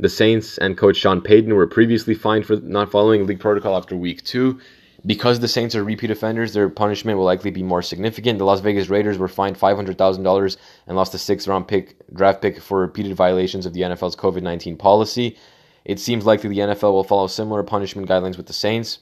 The 0.00 0.08
Saints 0.08 0.58
and 0.58 0.76
coach 0.76 0.96
Sean 0.96 1.20
Payton 1.20 1.54
were 1.54 1.68
previously 1.68 2.14
fined 2.14 2.46
for 2.46 2.56
not 2.56 2.90
following 2.90 3.26
league 3.28 3.38
protocol 3.38 3.76
after 3.76 3.94
week 3.94 4.24
2. 4.24 4.58
Because 5.04 5.40
the 5.40 5.48
Saints 5.48 5.74
are 5.74 5.82
repeat 5.82 6.12
offenders, 6.12 6.52
their 6.52 6.68
punishment 6.68 7.18
will 7.18 7.24
likely 7.24 7.50
be 7.50 7.62
more 7.62 7.82
significant. 7.82 8.38
The 8.38 8.44
Las 8.44 8.60
Vegas 8.60 8.88
Raiders 8.88 9.18
were 9.18 9.26
fined 9.26 9.58
$500,000 9.58 10.56
and 10.86 10.96
lost 10.96 11.14
a 11.14 11.18
sixth 11.18 11.48
round 11.48 11.66
pick, 11.66 11.96
draft 12.14 12.40
pick 12.40 12.60
for 12.60 12.80
repeated 12.80 13.16
violations 13.16 13.66
of 13.66 13.72
the 13.72 13.80
NFL's 13.80 14.14
COVID 14.14 14.42
19 14.42 14.76
policy. 14.76 15.36
It 15.84 15.98
seems 15.98 16.24
likely 16.24 16.50
the 16.50 16.60
NFL 16.60 16.92
will 16.92 17.02
follow 17.02 17.26
similar 17.26 17.64
punishment 17.64 18.08
guidelines 18.08 18.36
with 18.36 18.46
the 18.46 18.52
Saints. 18.52 19.00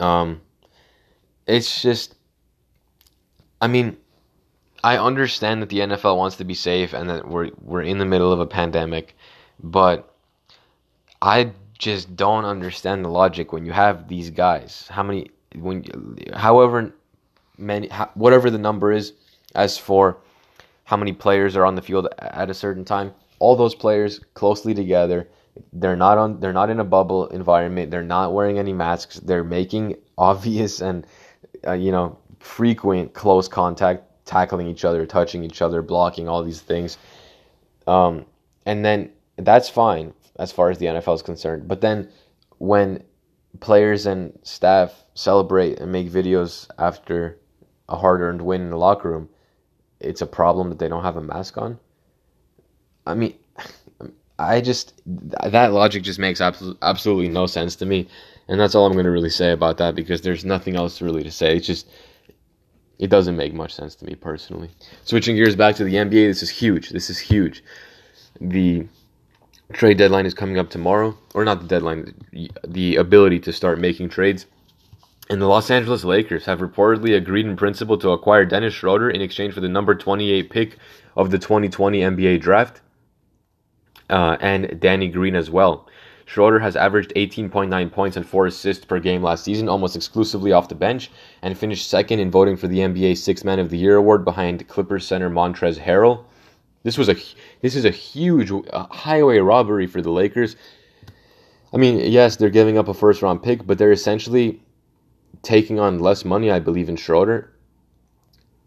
Um, 0.00 0.40
it's 1.46 1.82
just, 1.82 2.14
I 3.60 3.66
mean, 3.66 3.98
I 4.82 4.98
understand 4.98 5.62
that 5.62 5.68
the 5.68 5.80
NFL 5.80 6.16
wants 6.16 6.36
to 6.36 6.44
be 6.44 6.54
safe 6.54 6.92
and 6.92 7.10
that 7.10 7.28
we're 7.28 7.50
we're 7.60 7.82
in 7.82 7.98
the 7.98 8.04
middle 8.04 8.32
of 8.32 8.40
a 8.40 8.46
pandemic, 8.46 9.16
but 9.62 10.14
I 11.20 11.52
just 11.78 12.16
don't 12.16 12.44
understand 12.44 13.04
the 13.04 13.08
logic 13.08 13.52
when 13.52 13.64
you 13.66 13.72
have 13.72 14.08
these 14.08 14.30
guys. 14.30 14.86
How 14.90 15.02
many 15.02 15.30
when 15.54 15.84
however 16.34 16.94
many 17.58 17.88
whatever 18.14 18.50
the 18.50 18.58
number 18.58 18.92
is 18.92 19.12
as 19.54 19.78
for 19.78 20.18
how 20.84 20.96
many 20.96 21.12
players 21.12 21.56
are 21.56 21.64
on 21.64 21.74
the 21.74 21.82
field 21.82 22.08
at 22.18 22.50
a 22.50 22.54
certain 22.54 22.84
time, 22.84 23.12
all 23.38 23.56
those 23.56 23.74
players 23.74 24.20
closely 24.34 24.74
together. 24.74 25.28
They're 25.72 25.96
not 25.96 26.18
on 26.18 26.40
they're 26.40 26.52
not 26.52 26.70
in 26.70 26.80
a 26.80 26.84
bubble 26.84 27.26
environment. 27.28 27.90
They're 27.90 28.02
not 28.02 28.32
wearing 28.32 28.58
any 28.58 28.72
masks. 28.72 29.16
They're 29.16 29.44
making 29.44 29.96
obvious 30.18 30.80
and 30.80 31.06
uh, 31.66 31.72
you 31.72 31.92
know 31.92 32.18
frequent 32.40 33.14
close 33.14 33.48
contact, 33.48 34.04
tackling 34.24 34.68
each 34.68 34.84
other, 34.84 35.04
touching 35.06 35.44
each 35.44 35.62
other, 35.62 35.82
blocking 35.82 36.28
all 36.28 36.42
these 36.42 36.60
things. 36.60 36.98
Um, 37.86 38.26
and 38.66 38.84
then 38.84 39.10
that's 39.36 39.68
fine 39.68 40.12
as 40.38 40.52
far 40.52 40.70
as 40.70 40.78
the 40.78 40.86
NFL 40.86 41.14
is 41.14 41.22
concerned. 41.22 41.68
But 41.68 41.80
then 41.80 42.10
when 42.58 43.02
players 43.60 44.06
and 44.06 44.38
staff 44.42 45.04
celebrate 45.14 45.78
and 45.78 45.92
make 45.92 46.10
videos 46.10 46.68
after 46.78 47.38
a 47.88 47.96
hard 47.96 48.20
earned 48.20 48.42
win 48.42 48.62
in 48.62 48.70
the 48.70 48.76
locker 48.76 49.10
room, 49.10 49.28
it's 50.00 50.20
a 50.20 50.26
problem 50.26 50.68
that 50.68 50.78
they 50.78 50.88
don't 50.88 51.04
have 51.04 51.16
a 51.16 51.22
mask 51.22 51.56
on. 51.56 51.78
I 53.06 53.14
mean, 53.14 53.34
I 54.38 54.60
just, 54.60 54.92
that 55.06 55.72
logic 55.72 56.02
just 56.02 56.18
makes 56.18 56.42
absolutely 56.42 57.28
no 57.28 57.46
sense 57.46 57.76
to 57.76 57.86
me. 57.86 58.06
And 58.48 58.60
that's 58.60 58.74
all 58.74 58.86
I'm 58.86 58.92
going 58.92 59.06
to 59.06 59.10
really 59.10 59.30
say 59.30 59.50
about 59.50 59.78
that 59.78 59.94
because 59.94 60.20
there's 60.20 60.44
nothing 60.44 60.76
else 60.76 61.00
really 61.00 61.22
to 61.22 61.30
say. 61.30 61.56
It's 61.56 61.66
just, 61.66 61.88
it 62.98 63.08
doesn't 63.08 63.36
make 63.36 63.54
much 63.54 63.74
sense 63.74 63.94
to 63.96 64.04
me 64.04 64.14
personally. 64.14 64.70
Switching 65.04 65.36
gears 65.36 65.56
back 65.56 65.74
to 65.76 65.84
the 65.84 65.94
NBA, 65.94 66.28
this 66.28 66.42
is 66.42 66.50
huge. 66.50 66.90
This 66.90 67.08
is 67.08 67.18
huge. 67.18 67.64
The 68.40 68.86
trade 69.72 69.98
deadline 69.98 70.26
is 70.26 70.34
coming 70.34 70.58
up 70.58 70.70
tomorrow, 70.70 71.16
or 71.34 71.44
not 71.44 71.60
the 71.60 71.66
deadline, 71.66 72.14
the 72.66 72.96
ability 72.96 73.40
to 73.40 73.52
start 73.52 73.80
making 73.80 74.08
trades. 74.08 74.46
And 75.28 75.42
the 75.42 75.46
Los 75.46 75.70
Angeles 75.70 76.04
Lakers 76.04 76.44
have 76.44 76.60
reportedly 76.60 77.16
agreed 77.16 77.46
in 77.46 77.56
principle 77.56 77.98
to 77.98 78.10
acquire 78.10 78.44
Dennis 78.44 78.74
Schroeder 78.74 79.10
in 79.10 79.20
exchange 79.20 79.54
for 79.54 79.60
the 79.60 79.68
number 79.68 79.94
28 79.94 80.50
pick 80.50 80.76
of 81.16 81.30
the 81.30 81.38
2020 81.38 82.00
NBA 82.00 82.40
draft 82.40 82.80
uh, 84.08 84.36
and 84.40 84.78
Danny 84.80 85.08
Green 85.08 85.34
as 85.34 85.50
well. 85.50 85.88
Schroeder 86.26 86.58
has 86.58 86.76
averaged 86.76 87.12
18.9 87.14 87.92
points 87.92 88.16
and 88.16 88.26
4 88.26 88.46
assists 88.46 88.84
per 88.84 88.98
game 88.98 89.22
last 89.22 89.44
season, 89.44 89.68
almost 89.68 89.94
exclusively 89.94 90.52
off 90.52 90.68
the 90.68 90.74
bench, 90.74 91.10
and 91.42 91.56
finished 91.56 91.88
second 91.88 92.18
in 92.18 92.30
voting 92.30 92.56
for 92.56 92.66
the 92.66 92.78
NBA 92.78 93.16
Sixth 93.16 93.44
Man 93.44 93.60
of 93.60 93.70
the 93.70 93.78
Year 93.78 93.96
award 93.96 94.24
behind 94.24 94.66
Clippers 94.68 95.06
center 95.06 95.30
Montrezl 95.30 95.80
Harrell. 95.80 96.24
This 96.86 96.96
was 96.96 97.08
a 97.08 97.16
this 97.62 97.74
is 97.74 97.84
a 97.84 97.90
huge 97.90 98.52
highway 98.72 99.38
robbery 99.38 99.88
for 99.88 100.00
the 100.00 100.12
Lakers. 100.12 100.54
I 101.74 101.78
mean, 101.78 101.98
yes, 101.98 102.36
they're 102.36 102.48
giving 102.48 102.78
up 102.78 102.86
a 102.86 102.94
first 102.94 103.22
round 103.22 103.42
pick, 103.42 103.66
but 103.66 103.76
they're 103.76 103.90
essentially 103.90 104.62
taking 105.42 105.80
on 105.80 105.98
less 105.98 106.24
money, 106.24 106.48
I 106.48 106.60
believe, 106.60 106.88
in 106.88 106.94
Schroeder 106.94 107.50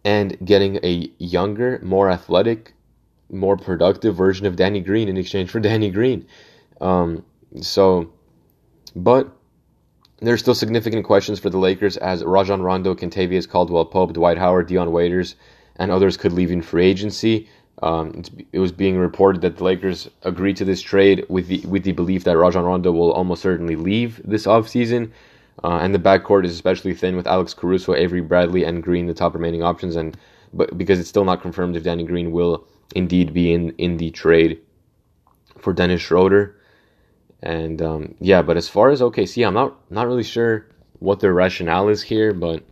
and 0.03 0.37
getting 0.43 0.81
a 0.83 1.09
younger, 1.17 1.79
more 1.81 2.09
athletic, 2.09 2.73
more 3.31 3.55
productive 3.55 4.17
version 4.17 4.45
of 4.45 4.57
Danny 4.57 4.81
Green 4.81 5.07
in 5.07 5.15
exchange 5.15 5.49
for 5.49 5.59
Danny 5.69 5.89
Green. 5.89 6.27
Um, 6.81 7.23
so, 7.61 8.11
but 8.97 9.33
there 10.17 10.33
are 10.33 10.37
still 10.37 10.55
significant 10.55 11.05
questions 11.05 11.39
for 11.39 11.49
the 11.49 11.57
Lakers 11.57 11.95
as 11.95 12.21
Rajon 12.21 12.61
Rondo, 12.61 12.95
Kentavious 12.95 13.47
Caldwell 13.47 13.85
Pope, 13.85 14.11
Dwight 14.11 14.37
Howard, 14.37 14.67
Dion 14.67 14.91
Waiters, 14.91 15.35
and 15.77 15.89
others 15.89 16.17
could 16.17 16.33
leave 16.33 16.51
in 16.51 16.61
free 16.61 16.85
agency. 16.85 17.47
Um, 17.81 18.23
it 18.51 18.59
was 18.59 18.71
being 18.71 18.97
reported 18.97 19.41
that 19.41 19.57
the 19.57 19.63
Lakers 19.63 20.09
agreed 20.23 20.57
to 20.57 20.65
this 20.65 20.81
trade 20.81 21.25
with 21.29 21.47
the 21.47 21.61
with 21.65 21.83
the 21.83 21.93
belief 21.93 22.25
that 22.25 22.37
Rajon 22.37 22.65
Rondo 22.65 22.91
will 22.91 23.13
almost 23.13 23.41
certainly 23.41 23.75
leave 23.75 24.21
this 24.25 24.45
offseason. 24.45 25.11
Uh, 25.63 25.79
and 25.81 25.93
the 25.93 25.99
backcourt 25.99 26.45
is 26.45 26.53
especially 26.53 26.93
thin 26.93 27.15
with 27.15 27.27
Alex 27.27 27.53
Caruso, 27.53 27.93
Avery 27.93 28.21
Bradley, 28.21 28.63
and 28.63 28.83
Green 28.83 29.07
the 29.07 29.13
top 29.13 29.33
remaining 29.33 29.63
options. 29.63 29.95
And 29.95 30.17
but 30.53 30.77
because 30.77 30.99
it's 30.99 31.09
still 31.09 31.25
not 31.25 31.41
confirmed 31.41 31.75
if 31.75 31.83
Danny 31.83 32.03
Green 32.03 32.31
will 32.31 32.65
indeed 32.95 33.33
be 33.33 33.53
in 33.53 33.71
in 33.77 33.97
the 33.97 34.11
trade 34.11 34.59
for 35.57 35.73
Dennis 35.73 36.01
Schroeder. 36.01 36.55
And 37.41 37.81
um, 37.81 38.15
yeah, 38.19 38.41
but 38.41 38.57
as 38.57 38.67
far 38.67 38.89
as 38.89 38.99
OKC, 38.99 39.47
I'm 39.47 39.53
not 39.53 39.77
not 39.89 40.07
really 40.07 40.23
sure 40.23 40.65
what 40.99 41.21
their 41.21 41.33
rationale 41.33 41.87
is 41.87 42.03
here, 42.03 42.33
but 42.33 42.63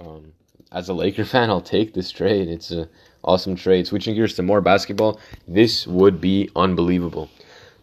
um, 0.00 0.32
as 0.72 0.88
a 0.88 0.94
Laker 0.94 1.24
fan, 1.32 1.50
I'll 1.50 1.60
take 1.60 1.94
this 1.94 2.10
trade. 2.10 2.48
It's 2.48 2.72
a 2.72 2.88
Awesome 3.24 3.54
trade. 3.54 3.86
Switching 3.86 4.14
gears 4.14 4.34
to 4.34 4.42
more 4.42 4.60
basketball, 4.60 5.20
this 5.46 5.86
would 5.86 6.20
be 6.20 6.50
unbelievable. 6.56 7.30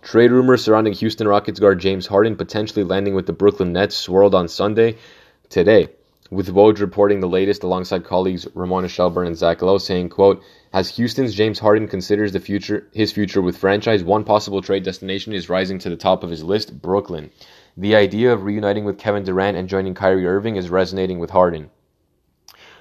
Trade 0.02 0.32
rumors 0.32 0.64
surrounding 0.64 0.94
Houston 0.94 1.28
Rockets 1.28 1.60
guard 1.60 1.80
James 1.80 2.08
Harden 2.08 2.36
potentially 2.36 2.84
landing 2.84 3.16
with 3.16 3.26
the 3.26 3.34
Brooklyn 3.34 3.72
Nets 3.74 3.96
swirled 3.96 4.36
on 4.36 4.48
Sunday 4.48 4.98
today, 5.50 5.90
with 6.30 6.54
Woj 6.54 6.80
reporting 6.80 7.22
the 7.22 7.28
latest 7.28 7.64
alongside 7.64 8.04
colleagues 8.04 8.48
Ramona 8.54 8.90
Shelburne 8.90 9.28
and 9.28 9.38
Zach 9.38 9.62
Lowe 9.62 9.78
saying, 9.78 10.10
quote, 10.10 10.44
as 10.74 10.90
Houston's 10.98 11.34
James 11.34 11.60
Harden 11.60 11.88
considers 11.88 12.34
the 12.34 12.40
future 12.40 12.88
his 12.94 13.12
future 13.12 13.42
with 13.42 13.58
franchise, 13.58 14.04
one 14.04 14.26
possible 14.26 14.62
trade 14.62 14.84
destination 14.84 15.34
is 15.34 15.50
rising 15.50 15.80
to 15.80 15.90
the 15.90 15.96
top 15.96 16.24
of 16.24 16.30
his 16.30 16.44
list, 16.44 16.82
Brooklyn. 16.82 17.32
The 17.78 17.96
idea 17.96 18.34
of 18.34 18.44
reuniting 18.44 18.84
with 18.84 18.98
Kevin 18.98 19.24
Durant 19.24 19.58
and 19.58 19.70
joining 19.70 19.96
Kyrie 19.96 20.28
Irving 20.28 20.58
is 20.58 20.70
resonating 20.70 21.20
with 21.20 21.30
Harden. 21.30 21.72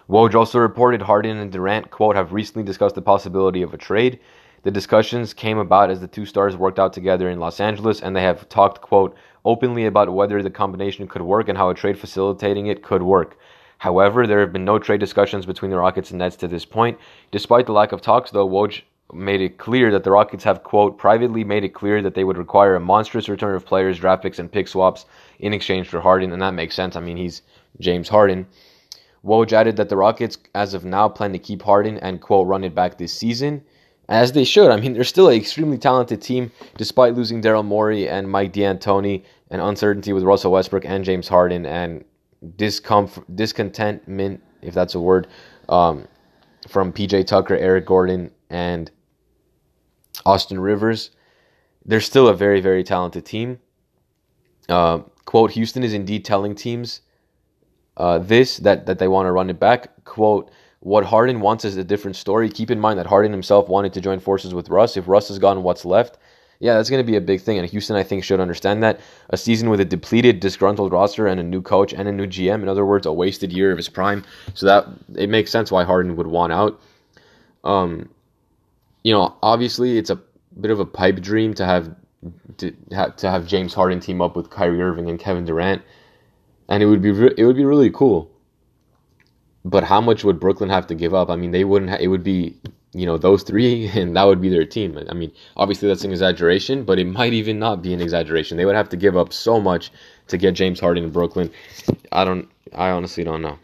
Woj 0.09 0.35
also 0.35 0.59
reported 0.59 1.03
Harden 1.03 1.37
and 1.37 1.53
Durant, 1.53 1.91
quote, 1.91 2.17
have 2.17 2.33
recently 2.33 2.63
discussed 2.63 2.95
the 2.95 3.03
possibility 3.03 3.61
of 3.61 3.75
a 3.75 3.77
trade. 3.77 4.21
The 4.63 4.71
discussions 4.71 5.35
came 5.35 5.59
about 5.59 5.91
as 5.91 6.01
the 6.01 6.07
two 6.07 6.25
stars 6.25 6.57
worked 6.57 6.79
out 6.79 6.95
together 6.95 7.29
in 7.29 7.39
Los 7.39 7.61
Angeles, 7.61 8.01
and 8.01 8.17
they 8.17 8.23
have 8.23 8.49
talked, 8.49 8.81
quote, 8.81 9.15
openly 9.45 9.85
about 9.85 10.15
whether 10.15 10.43
the 10.43 10.49
combination 10.49 11.07
could 11.07 11.21
work 11.21 11.51
and 11.51 11.59
how 11.59 11.69
a 11.69 11.75
trade 11.75 11.99
facilitating 11.99 12.69
it 12.69 12.83
could 12.83 13.03
work. 13.03 13.39
However, 13.77 14.27
there 14.27 14.41
have 14.41 14.51
been 14.51 14.65
no 14.65 14.79
trade 14.79 14.99
discussions 14.99 15.45
between 15.45 15.71
the 15.71 15.77
Rockets 15.77 16.11
and 16.11 16.21
Nets 16.21 16.37
to 16.37 16.49
this 16.49 16.65
point. 16.65 16.99
Despite 17.31 17.67
the 17.67 17.73
lack 17.73 17.93
of 17.93 18.01
talks, 18.01 18.31
though, 18.31 18.49
Woj 18.49 18.81
made 19.13 19.43
it 19.43 19.59
clear 19.59 19.91
that 19.91 20.05
the 20.05 20.11
Rockets 20.11 20.45
have, 20.45 20.65
quote, 20.65 20.97
privately 20.97 21.45
made 21.45 21.65
it 21.65 21.75
clear 21.75 22.01
that 22.01 22.15
they 22.15 22.25
would 22.25 22.39
require 22.39 22.77
a 22.77 22.81
monstrous 22.81 23.29
return 23.29 23.55
of 23.55 23.67
players, 23.67 23.99
draft 23.99 24.23
picks, 24.23 24.39
and 24.39 24.51
pick 24.51 24.69
swaps 24.69 25.05
in 25.39 25.53
exchange 25.53 25.87
for 25.87 26.01
Harden, 26.01 26.33
and 26.33 26.41
that 26.41 26.55
makes 26.55 26.75
sense. 26.75 26.97
I 26.97 27.01
mean, 27.01 27.19
he's 27.19 27.43
James 27.79 28.09
Harden. 28.09 28.47
Woj 29.25 29.53
added 29.53 29.77
that 29.77 29.89
the 29.89 29.97
Rockets, 29.97 30.39
as 30.55 30.75
of 30.75 30.85
now, 30.85 31.09
plan 31.09 31.33
to 31.33 31.39
keep 31.39 31.63
Harden 31.63 31.99
and, 31.99 32.21
quote, 32.21 32.47
run 32.47 32.65
it 32.65 32.75
back 32.75 32.99
this 32.99 33.13
season 33.13 33.63
as 34.09 34.33
they 34.33 34.45
should. 34.45 34.71
I 34.71 34.81
mean, 34.81 34.95
they're 34.95 35.05
still 35.05 35.29
an 35.29 35.37
extremely 35.37 35.79
talented 35.79 36.23
team, 36.23 36.51
despite 36.77 37.15
losing 37.15 37.43
Daryl 37.43 37.65
Morey 37.65 38.09
and 38.09 38.31
Mike 38.31 38.53
D'Antoni, 38.53 39.25
and 39.51 39.61
uncertainty 39.61 40.13
with 40.13 40.25
Russell 40.25 40.53
Westbrook 40.53 40.85
and 40.85 41.05
James 41.05 41.29
Harden, 41.29 41.67
and 41.67 42.05
discomfort, 42.57 43.25
discontentment, 43.35 44.43
if 44.63 44.75
that's 44.75 44.95
a 44.95 45.01
word, 45.01 45.27
um, 45.69 46.07
from 46.69 46.93
PJ 46.93 47.27
Tucker, 47.27 47.57
Eric 47.57 47.87
Gordon, 47.87 48.31
and 48.51 48.91
Austin 50.25 50.61
Rivers. 50.61 51.11
They're 51.85 52.01
still 52.01 52.29
a 52.29 52.35
very, 52.35 52.61
very 52.61 52.85
talented 52.85 53.25
team. 53.25 53.59
Uh, 54.69 54.99
quote: 55.25 55.53
Houston 55.53 55.83
is 55.83 55.95
indeed 55.95 56.25
telling 56.25 56.55
teams 56.55 57.01
uh, 57.99 58.19
this 58.19 58.57
that 58.59 58.87
that 58.87 58.99
they 58.99 59.09
want 59.09 59.27
to 59.27 59.33
run 59.33 59.51
it 59.51 59.61
back. 59.61 60.05
Quote: 60.05 60.51
what 60.81 61.05
Harden 61.05 61.41
wants 61.41 61.65
is 61.65 61.77
a 61.77 61.85
different 61.85 62.17
story. 62.17 62.49
Keep 62.49 62.71
in 62.71 62.81
mind 62.81 62.99
that 62.99 63.07
Harden 63.07 63.33
himself 63.33 63.69
wanted 63.69 63.93
to 63.95 64.01
join 64.01 64.21
forces 64.21 64.55
with 64.55 64.71
Russ. 64.71 64.97
If 64.97 65.09
Russ 65.09 65.31
is 65.31 65.39
gone, 65.39 65.63
what's 65.63 65.85
left? 65.85 66.19
Yeah, 66.61 66.75
that's 66.75 66.91
going 66.91 67.05
to 67.05 67.07
be 67.07 67.17
a 67.17 67.21
big 67.21 67.41
thing. 67.41 67.59
And 67.59 67.69
Houston, 67.69 67.95
I 67.95 68.03
think, 68.03 68.25
should 68.25 68.41
understand 68.41 68.83
that. 68.83 68.99
A 69.31 69.37
season 69.37 69.71
with 69.71 69.81
a 69.81 69.85
depleted, 69.85 70.41
disgruntled 70.41 70.93
roster 70.93 71.27
and 71.27 71.39
a 71.39 71.43
new 71.43 71.63
coach 71.63 71.93
and 71.93 72.09
a 72.09 72.13
new 72.13 72.27
GM, 72.27 72.63
in 72.63 72.69
other 72.69 72.85
words, 72.85 73.07
a 73.07 73.13
wasted 73.13 73.53
year 73.53 73.71
of 73.71 73.77
his 73.77 73.89
prime. 73.89 74.25
So 74.55 74.67
that 74.67 74.87
it 75.15 75.29
makes 75.29 75.51
sense 75.51 75.71
why 75.71 75.85
Harden 75.85 76.17
would 76.17 76.27
want 76.27 76.53
out. 76.53 76.81
Um, 77.65 78.09
you 79.05 79.13
know, 79.13 79.37
obviously, 79.43 79.99
it's 79.99 80.11
a 80.11 80.21
bit 80.61 80.71
of 80.71 80.81
a 80.81 80.87
pipe 80.87 81.21
dream 81.21 81.55
to 81.55 81.65
have 81.65 81.95
to, 82.57 82.73
to 83.17 83.31
have 83.31 83.47
James 83.47 83.75
Harden 83.75 84.01
team 84.01 84.21
up 84.21 84.35
with 84.35 84.51
Kyrie 84.51 84.83
Irving 84.83 85.09
and 85.09 85.19
Kevin 85.19 85.45
Durant, 85.45 85.83
and 86.69 86.83
it 86.83 86.87
would 86.87 87.03
be 87.03 87.11
re- 87.11 87.35
it 87.37 87.45
would 87.45 87.57
be 87.57 87.65
really 87.65 87.91
cool. 87.91 88.31
But 89.65 89.85
how 89.85 90.01
much 90.01 90.25
would 90.25 90.41
Brooklyn 90.41 90.71
have 90.71 90.87
to 90.89 90.95
give 90.95 91.15
up? 91.15 91.31
I 91.31 91.37
mean, 91.37 91.51
they 91.51 91.65
wouldn't. 91.65 91.91
Ha- 91.91 91.99
it 92.01 92.09
would 92.09 92.23
be 92.23 92.57
you 92.93 93.07
know 93.07 93.19
those 93.19 93.43
three, 93.43 93.89
and 93.95 94.17
that 94.17 94.25
would 94.25 94.41
be 94.41 94.49
their 94.49 94.65
team. 94.65 94.99
I 95.09 95.15
mean, 95.15 95.33
obviously 95.57 95.89
that's 95.89 96.05
an 96.05 96.11
exaggeration, 96.11 96.85
but 96.85 96.99
it 96.99 97.07
might 97.07 97.33
even 97.33 97.59
not 97.59 97.83
be 97.83 97.93
an 97.93 98.01
exaggeration. 98.01 98.57
They 98.57 98.65
would 98.65 98.77
have 98.77 98.89
to 98.91 98.97
give 98.97 99.17
up 99.17 99.33
so 99.33 99.61
much 99.61 99.91
to 100.29 100.37
get 100.37 100.53
James 100.53 100.81
Harden 100.81 101.05
in 101.05 101.11
Brooklyn. 101.11 101.51
I 102.13 102.25
don't. 102.25 102.49
I 102.75 102.91
honestly 102.91 103.25
don't 103.25 103.43
know. 103.43 103.59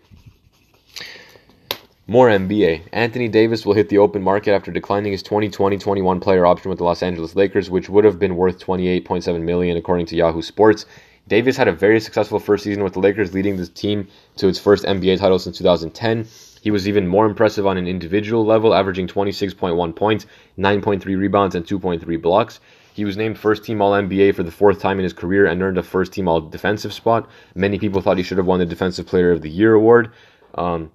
More 2.06 2.28
NBA. 2.28 2.82
Anthony 2.92 3.28
Davis 3.28 3.64
will 3.64 3.72
hit 3.72 3.88
the 3.88 3.96
open 3.96 4.22
market 4.22 4.52
after 4.52 4.70
declining 4.70 5.12
his 5.12 5.22
2020-21 5.22 6.20
player 6.20 6.44
option 6.44 6.68
with 6.68 6.76
the 6.76 6.84
Los 6.84 7.02
Angeles 7.02 7.34
Lakers, 7.34 7.70
which 7.70 7.88
would 7.88 8.04
have 8.04 8.18
been 8.18 8.36
worth 8.36 8.58
28.7 8.58 9.40
million 9.40 9.78
according 9.78 10.04
to 10.06 10.16
Yahoo 10.16 10.42
Sports. 10.42 10.84
Davis 11.26 11.56
had 11.56 11.68
a 11.68 11.72
very 11.72 12.00
successful 12.00 12.38
first 12.38 12.64
season 12.64 12.84
with 12.84 12.92
the 12.92 13.00
Lakers, 13.00 13.32
leading 13.32 13.56
the 13.56 13.66
team 13.66 14.08
to 14.36 14.48
its 14.48 14.58
first 14.58 14.84
NBA 14.84 15.18
title 15.18 15.38
since 15.38 15.56
2010. 15.56 16.26
He 16.60 16.70
was 16.70 16.86
even 16.86 17.06
more 17.06 17.26
impressive 17.26 17.66
on 17.66 17.76
an 17.76 17.86
individual 17.86 18.44
level, 18.44 18.74
averaging 18.74 19.06
26.1 19.06 19.96
points, 19.96 20.26
9.3 20.58 21.04
rebounds, 21.18 21.54
and 21.54 21.66
2.3 21.66 22.20
blocks. 22.20 22.60
He 22.92 23.04
was 23.04 23.16
named 23.16 23.38
first 23.38 23.64
team 23.64 23.82
All 23.82 23.92
NBA 23.92 24.34
for 24.34 24.42
the 24.42 24.50
fourth 24.50 24.80
time 24.80 24.98
in 24.98 25.02
his 25.02 25.12
career 25.12 25.46
and 25.46 25.62
earned 25.62 25.78
a 25.78 25.82
first 25.82 26.12
team 26.12 26.28
All 26.28 26.40
Defensive 26.40 26.92
spot. 26.92 27.28
Many 27.54 27.78
people 27.78 28.00
thought 28.00 28.18
he 28.18 28.22
should 28.22 28.38
have 28.38 28.46
won 28.46 28.60
the 28.60 28.66
Defensive 28.66 29.06
Player 29.06 29.32
of 29.32 29.42
the 29.42 29.50
Year 29.50 29.74
award. 29.74 30.12
Um, 30.54 30.92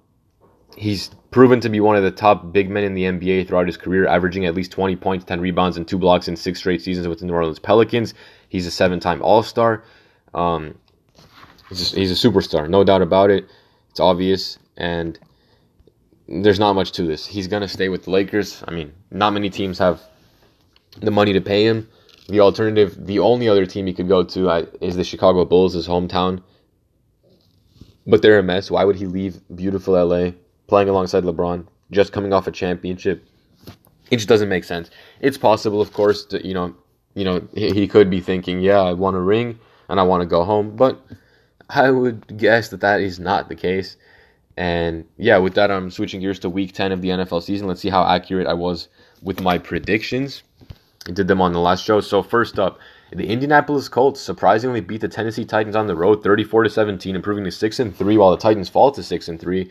he's 0.76 1.10
proven 1.30 1.60
to 1.60 1.68
be 1.68 1.80
one 1.80 1.96
of 1.96 2.02
the 2.02 2.10
top 2.10 2.52
big 2.52 2.70
men 2.70 2.84
in 2.84 2.94
the 2.94 3.04
NBA 3.04 3.46
throughout 3.46 3.66
his 3.66 3.76
career, 3.76 4.06
averaging 4.06 4.46
at 4.46 4.54
least 4.54 4.72
20 4.72 4.96
points, 4.96 5.24
10 5.24 5.40
rebounds, 5.40 5.76
and 5.76 5.86
two 5.86 5.98
blocks 5.98 6.28
in 6.28 6.36
six 6.36 6.60
straight 6.60 6.82
seasons 6.82 7.06
with 7.06 7.18
the 7.18 7.26
New 7.26 7.34
Orleans 7.34 7.58
Pelicans. 7.58 8.14
He's 8.48 8.66
a 8.66 8.70
seven 8.70 8.98
time 8.98 9.20
All 9.22 9.42
Star. 9.42 9.84
Um, 10.34 10.78
he's, 11.68 11.92
a, 11.92 11.96
he's 11.96 12.24
a 12.24 12.28
superstar, 12.28 12.68
no 12.68 12.84
doubt 12.84 13.02
about 13.02 13.30
it. 13.30 13.48
It's 13.90 14.00
obvious, 14.00 14.58
and 14.76 15.18
there's 16.28 16.60
not 16.60 16.74
much 16.74 16.92
to 16.92 17.02
this. 17.02 17.26
He's 17.26 17.48
gonna 17.48 17.68
stay 17.68 17.88
with 17.88 18.04
the 18.04 18.10
Lakers. 18.10 18.62
I 18.66 18.72
mean, 18.72 18.92
not 19.10 19.32
many 19.32 19.50
teams 19.50 19.78
have 19.78 20.00
the 21.00 21.10
money 21.10 21.32
to 21.32 21.40
pay 21.40 21.64
him. 21.64 21.88
The 22.28 22.40
alternative, 22.40 22.94
the 23.06 23.18
only 23.18 23.48
other 23.48 23.66
team 23.66 23.86
he 23.86 23.92
could 23.92 24.06
go 24.06 24.22
to 24.22 24.68
is 24.80 24.96
the 24.96 25.02
Chicago 25.02 25.44
Bulls, 25.44 25.74
his 25.74 25.88
hometown. 25.88 26.42
But 28.06 28.22
they're 28.22 28.38
a 28.38 28.42
mess. 28.42 28.70
Why 28.70 28.84
would 28.84 28.96
he 28.96 29.06
leave 29.06 29.40
beautiful 29.54 29.94
LA, 29.94 30.32
playing 30.68 30.88
alongside 30.88 31.24
LeBron, 31.24 31.66
just 31.90 32.12
coming 32.12 32.32
off 32.32 32.46
a 32.46 32.52
championship? 32.52 33.24
It 34.10 34.16
just 34.16 34.28
doesn't 34.28 34.48
make 34.48 34.64
sense. 34.64 34.90
It's 35.20 35.38
possible, 35.38 35.80
of 35.80 35.92
course, 35.92 36.24
to, 36.26 36.46
you 36.46 36.54
know, 36.54 36.74
you 37.14 37.24
know, 37.24 37.46
he 37.54 37.88
could 37.88 38.08
be 38.08 38.20
thinking, 38.20 38.60
yeah, 38.60 38.80
I 38.80 38.92
want 38.92 39.16
a 39.16 39.20
ring 39.20 39.58
and 39.90 40.00
I 40.00 40.04
want 40.04 40.22
to 40.22 40.26
go 40.26 40.44
home. 40.44 40.76
But 40.76 41.04
I 41.68 41.90
would 41.90 42.38
guess 42.38 42.68
that 42.68 42.80
that 42.80 43.00
is 43.00 43.18
not 43.18 43.48
the 43.48 43.56
case. 43.56 43.96
And 44.56 45.06
yeah, 45.16 45.38
with 45.38 45.54
that, 45.54 45.70
I'm 45.70 45.90
switching 45.90 46.20
gears 46.20 46.38
to 46.40 46.50
week 46.50 46.72
10 46.72 46.92
of 46.92 47.02
the 47.02 47.08
NFL 47.08 47.42
season. 47.42 47.66
Let's 47.66 47.80
see 47.80 47.90
how 47.90 48.04
accurate 48.04 48.46
I 48.46 48.54
was 48.54 48.88
with 49.22 49.40
my 49.40 49.58
predictions. 49.58 50.42
I 51.06 51.12
did 51.12 51.28
them 51.28 51.40
on 51.40 51.52
the 51.52 51.60
last 51.60 51.84
show. 51.84 52.00
So, 52.00 52.22
first 52.22 52.58
up, 52.58 52.78
the 53.10 53.26
Indianapolis 53.26 53.88
Colts 53.88 54.20
surprisingly 54.20 54.80
beat 54.80 55.00
the 55.00 55.08
Tennessee 55.08 55.44
Titans 55.44 55.76
on 55.76 55.86
the 55.86 55.96
road 55.96 56.22
34 56.22 56.64
to 56.64 56.70
17, 56.70 57.16
improving 57.16 57.44
to 57.44 57.50
6 57.50 57.80
and 57.80 57.96
3 57.96 58.18
while 58.18 58.30
the 58.30 58.36
Titans 58.36 58.68
fall 58.68 58.92
to 58.92 59.02
6 59.02 59.28
and 59.28 59.40
3. 59.40 59.70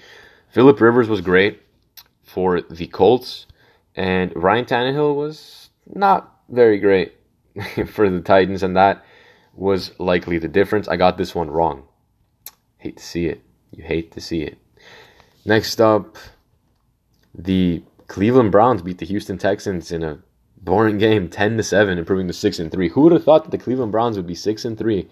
Philip 0.49 0.82
Rivers 0.82 1.08
was 1.08 1.21
great 1.21 1.62
for 2.23 2.62
the 2.62 2.88
Colts, 2.88 3.45
and 3.95 4.34
Ryan 4.36 4.65
Tannehill 4.65 5.15
was 5.15 5.69
not 5.93 6.39
very 6.49 6.79
great 6.79 7.13
for 7.88 8.10
the 8.10 8.21
Titans, 8.21 8.63
and 8.63 8.75
that 8.75 9.05
was 9.60 9.91
likely 10.00 10.38
the 10.38 10.48
difference. 10.48 10.88
I 10.88 10.95
got 10.95 11.17
this 11.17 11.36
one 11.36 11.52
wrong. 11.52 11.84
Hate 12.78 12.98
to 12.98 13.04
see 13.04 13.26
it. 13.26 13.43
You 13.72 13.84
hate 13.84 14.12
to 14.13 14.22
see 14.22 14.41
it. 14.41 14.58
Next 15.45 15.82
up, 15.82 16.17
the 17.36 17.84
Cleveland 18.08 18.52
Browns 18.52 18.82
beat 18.82 19.00
the 19.00 19.06
Houston 19.06 19.38
Texans 19.38 19.91
in 19.91 20.02
a 20.02 20.19
boring 20.62 20.98
game, 20.98 21.30
ten 21.30 21.58
to 21.58 21.63
seven, 21.63 21.98
improving 21.98 22.28
to 22.28 22.34
six 22.34 22.58
and 22.58 22.72
three. 22.72 22.89
Who 22.89 23.02
would 23.02 23.12
have 23.12 23.24
thought 23.24 23.43
that 23.43 23.52
the 23.52 23.63
Cleveland 23.63 23.91
Browns 23.91 24.15
would 24.15 24.28
be 24.28 24.36
six 24.36 24.63
and 24.63 24.78
three? 24.78 25.10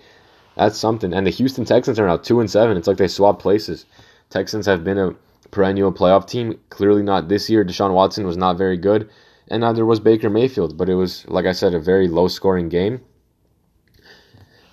That's 0.56 0.78
something. 0.78 1.14
And 1.14 1.28
the 1.28 1.32
Houston 1.32 1.66
Texans 1.66 2.00
are 2.00 2.08
now 2.08 2.18
two 2.18 2.40
and 2.40 2.50
seven. 2.50 2.78
It's 2.78 2.88
like 2.88 2.98
they 2.98 3.08
swapped 3.08 3.42
places. 3.42 3.86
Texans 4.30 4.66
have 4.66 4.84
been 4.84 4.98
a 4.98 5.14
perennial 5.52 5.92
playoff 5.92 6.26
team. 6.26 6.58
Clearly 6.70 7.04
not 7.04 7.28
this 7.28 7.50
year. 7.50 7.66
Deshaun 7.66 7.94
Watson 7.94 8.26
was 8.26 8.38
not 8.38 8.58
very 8.58 8.78
good, 8.78 9.10
and 9.50 9.62
neither 9.62 9.86
was 9.86 10.00
Baker 10.00 10.30
Mayfield. 10.30 10.78
But 10.78 10.90
it 10.90 10.96
was, 10.96 11.28
like 11.28 11.46
I 11.46 11.52
said, 11.52 11.74
a 11.74 11.80
very 11.80 12.08
low 12.08 12.30
scoring 12.30 12.70
game. 12.70 13.02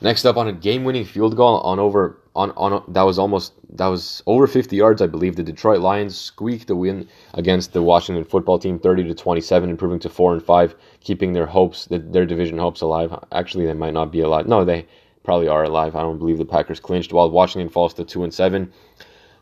Next 0.04 0.26
up 0.26 0.36
on 0.36 0.48
a 0.48 0.52
game-winning 0.52 1.06
field 1.06 1.34
goal 1.34 1.60
on 1.60 1.78
over 1.78 2.20
on 2.36 2.50
on 2.58 2.84
that 2.88 3.04
was 3.04 3.18
almost 3.18 3.54
that 3.70 3.86
was 3.86 4.22
over 4.26 4.46
50 4.46 4.76
yards, 4.76 5.00
I 5.00 5.06
believe. 5.06 5.36
The 5.36 5.42
Detroit 5.42 5.80
Lions 5.80 6.14
squeaked 6.14 6.66
the 6.66 6.76
win 6.76 7.08
against 7.32 7.72
the 7.72 7.80
Washington 7.80 8.22
Football 8.22 8.58
Team, 8.58 8.78
30 8.78 9.04
to 9.04 9.14
27, 9.14 9.70
improving 9.70 9.98
to 10.00 10.10
four 10.10 10.34
and 10.34 10.42
five, 10.42 10.74
keeping 11.00 11.32
their 11.32 11.46
hopes, 11.46 11.86
that 11.86 12.12
their 12.12 12.26
division 12.26 12.58
hopes 12.58 12.82
alive. 12.82 13.18
Actually, 13.32 13.64
they 13.64 13.72
might 13.72 13.94
not 13.94 14.12
be 14.12 14.20
alive. 14.20 14.46
No, 14.46 14.62
they 14.62 14.86
probably 15.22 15.48
are 15.48 15.64
alive. 15.64 15.96
I 15.96 16.02
don't 16.02 16.18
believe 16.18 16.36
the 16.36 16.44
Packers 16.44 16.80
clinched. 16.80 17.14
While 17.14 17.30
Washington 17.30 17.70
falls 17.70 17.94
to 17.94 18.04
two 18.04 18.24
and 18.24 18.34
seven. 18.34 18.70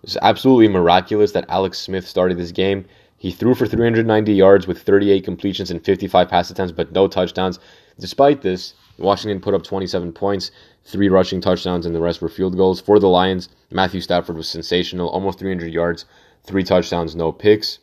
It's 0.04 0.16
absolutely 0.22 0.68
miraculous 0.68 1.32
that 1.32 1.46
Alex 1.48 1.80
Smith 1.80 2.06
started 2.06 2.38
this 2.38 2.52
game. 2.52 2.84
He 3.16 3.32
threw 3.32 3.56
for 3.56 3.66
390 3.66 4.32
yards 4.32 4.68
with 4.68 4.82
38 4.82 5.24
completions 5.24 5.72
and 5.72 5.84
55 5.84 6.28
pass 6.28 6.52
attempts, 6.52 6.72
but 6.72 6.92
no 6.92 7.08
touchdowns. 7.08 7.58
Despite 7.98 8.42
this, 8.42 8.74
Washington 8.98 9.40
put 9.40 9.54
up 9.54 9.62
27 9.62 10.12
points, 10.12 10.50
three 10.84 11.08
rushing 11.08 11.40
touchdowns, 11.40 11.86
and 11.86 11.94
the 11.94 12.00
rest 12.00 12.20
were 12.20 12.28
field 12.28 12.56
goals. 12.56 12.80
For 12.80 12.98
the 12.98 13.08
Lions, 13.08 13.48
Matthew 13.70 14.00
Stafford 14.00 14.36
was 14.36 14.48
sensational, 14.48 15.08
almost 15.08 15.38
300 15.38 15.72
yards, 15.72 16.04
three 16.44 16.62
touchdowns, 16.62 17.16
no 17.16 17.32
picks. 17.32 17.78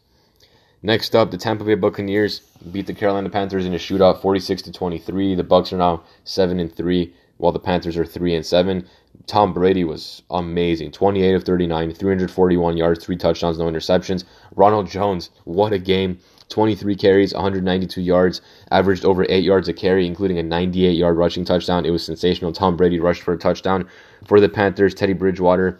Next 0.81 1.15
up, 1.15 1.31
the 1.31 1.37
Tampa 1.37 1.65
Bay 1.65 1.75
Buccaneers 1.75 2.39
beat 2.71 2.87
the 2.87 2.93
Carolina 2.93 3.29
Panthers 3.29 3.65
in 3.65 3.73
a 3.73 3.77
shootout, 3.77 4.21
46 4.21 4.61
to 4.63 4.71
23. 4.71 5.35
The 5.35 5.43
Bucks 5.43 5.73
are 5.73 5.77
now 5.77 6.03
seven 6.23 6.59
and 6.59 6.73
three, 6.73 7.13
while 7.37 7.51
the 7.51 7.59
Panthers 7.59 7.97
are 7.97 8.05
three 8.05 8.33
and 8.33 8.45
seven. 8.45 8.87
Tom 9.25 9.53
Brady 9.53 9.83
was 9.83 10.23
amazing, 10.29 10.91
28 10.91 11.35
of 11.35 11.43
39, 11.43 11.93
341 11.93 12.77
yards, 12.77 13.03
three 13.03 13.17
touchdowns, 13.17 13.59
no 13.59 13.65
interceptions. 13.65 14.23
Ronald 14.55 14.87
Jones, 14.87 15.29
what 15.43 15.73
a 15.73 15.79
game! 15.79 16.19
23 16.49 16.95
carries, 16.95 17.33
192 17.33 18.01
yards, 18.01 18.41
averaged 18.71 19.05
over 19.05 19.25
8 19.29 19.43
yards 19.43 19.67
a 19.67 19.73
carry, 19.73 20.05
including 20.05 20.39
a 20.39 20.43
98 20.43 20.91
yard 20.91 21.15
rushing 21.17 21.45
touchdown. 21.45 21.85
It 21.85 21.91
was 21.91 22.03
sensational. 22.03 22.51
Tom 22.51 22.75
Brady 22.75 22.99
rushed 22.99 23.21
for 23.21 23.33
a 23.33 23.37
touchdown. 23.37 23.87
For 24.25 24.39
the 24.39 24.49
Panthers, 24.49 24.93
Teddy 24.93 25.13
Bridgewater 25.13 25.79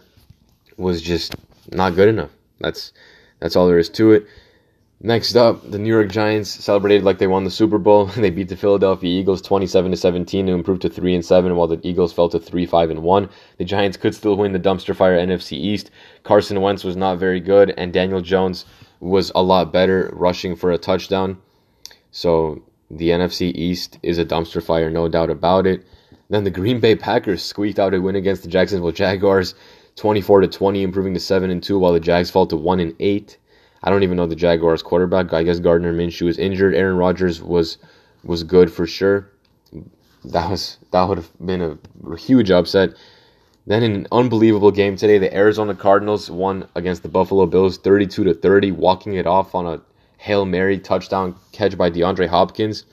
was 0.76 1.02
just 1.02 1.34
not 1.72 1.94
good 1.94 2.08
enough. 2.08 2.30
that's 2.58 2.92
that's 3.38 3.56
all 3.56 3.66
there 3.66 3.78
is 3.78 3.88
to 3.90 4.12
it. 4.12 4.26
Next 5.02 5.34
up, 5.34 5.70
the 5.70 5.78
New 5.78 5.88
York 5.88 6.10
Giants 6.10 6.50
celebrated 6.50 7.04
like 7.04 7.16
they 7.16 7.26
won 7.26 7.44
the 7.44 7.50
Super 7.50 7.78
Bowl. 7.78 8.04
they 8.16 8.28
beat 8.28 8.50
the 8.50 8.56
Philadelphia 8.56 9.18
Eagles 9.18 9.40
27 9.40 9.92
to 9.92 9.96
17 9.96 10.46
to 10.46 10.52
improve 10.52 10.80
to 10.80 10.90
3 10.90 11.14
and 11.14 11.24
7 11.24 11.56
while 11.56 11.66
the 11.66 11.80
Eagles 11.82 12.12
fell 12.12 12.28
to 12.28 12.38
3 12.38 12.66
5 12.66 12.90
and 12.90 13.02
1. 13.02 13.28
The 13.56 13.64
Giants 13.64 13.96
could 13.96 14.14
still 14.14 14.36
win 14.36 14.52
the 14.52 14.60
dumpster 14.60 14.94
fire 14.94 15.16
NFC 15.16 15.52
East. 15.52 15.90
Carson 16.22 16.60
Wentz 16.60 16.84
was 16.84 16.96
not 16.96 17.18
very 17.18 17.40
good 17.40 17.72
and 17.78 17.94
Daniel 17.94 18.20
Jones 18.20 18.66
was 19.00 19.32
a 19.34 19.42
lot 19.42 19.72
better 19.72 20.10
rushing 20.12 20.54
for 20.54 20.70
a 20.70 20.78
touchdown. 20.78 21.38
So 22.10 22.62
the 22.90 23.10
NFC 23.10 23.52
East 23.54 23.98
is 24.02 24.18
a 24.18 24.24
dumpster 24.24 24.62
fire, 24.62 24.90
no 24.90 25.08
doubt 25.08 25.30
about 25.30 25.66
it. 25.66 25.84
Then 26.28 26.44
the 26.44 26.50
Green 26.50 26.78
Bay 26.80 26.94
Packers 26.94 27.42
squeaked 27.42 27.78
out 27.78 27.94
a 27.94 28.00
win 28.00 28.14
against 28.14 28.42
the 28.42 28.48
Jacksonville 28.48 28.92
Jaguars 28.92 29.54
24 29.96 30.42
to 30.42 30.48
20 30.48 30.82
improving 30.82 31.14
to 31.14 31.20
7 31.20 31.50
and 31.50 31.62
2 31.62 31.78
while 31.78 31.92
the 31.92 32.00
Jags 32.00 32.30
fall 32.30 32.46
to 32.46 32.56
1 32.56 32.80
and 32.80 32.94
8. 33.00 33.36
I 33.82 33.90
don't 33.90 34.02
even 34.02 34.16
know 34.16 34.26
the 34.26 34.36
Jaguars 34.36 34.82
quarterback. 34.82 35.32
I 35.32 35.42
guess 35.42 35.58
Gardner 35.58 35.92
Minshew 35.92 36.26
was 36.26 36.38
injured. 36.38 36.74
Aaron 36.74 36.96
Rodgers 36.96 37.42
was 37.42 37.78
was 38.22 38.44
good 38.44 38.70
for 38.70 38.86
sure. 38.86 39.30
That 40.24 40.50
was 40.50 40.76
that 40.90 41.08
would 41.08 41.18
have 41.18 41.30
been 41.44 41.78
a 42.06 42.16
huge 42.16 42.50
upset. 42.50 42.90
Then 43.66 43.82
in 43.82 43.92
an 43.92 44.06
unbelievable 44.10 44.70
game 44.70 44.96
today, 44.96 45.18
the 45.18 45.34
Arizona 45.34 45.74
Cardinals 45.74 46.30
won 46.30 46.66
against 46.74 47.02
the 47.02 47.08
Buffalo 47.08 47.46
Bills 47.46 47.78
32 47.78 48.24
to 48.24 48.34
30, 48.34 48.72
walking 48.72 49.14
it 49.14 49.26
off 49.26 49.54
on 49.54 49.66
a 49.66 49.80
Hail 50.18 50.44
Mary 50.44 50.78
touchdown 50.78 51.34
catch 51.52 51.76
by 51.76 51.90
DeAndre 51.90 52.28
Hopkins. 52.28 52.84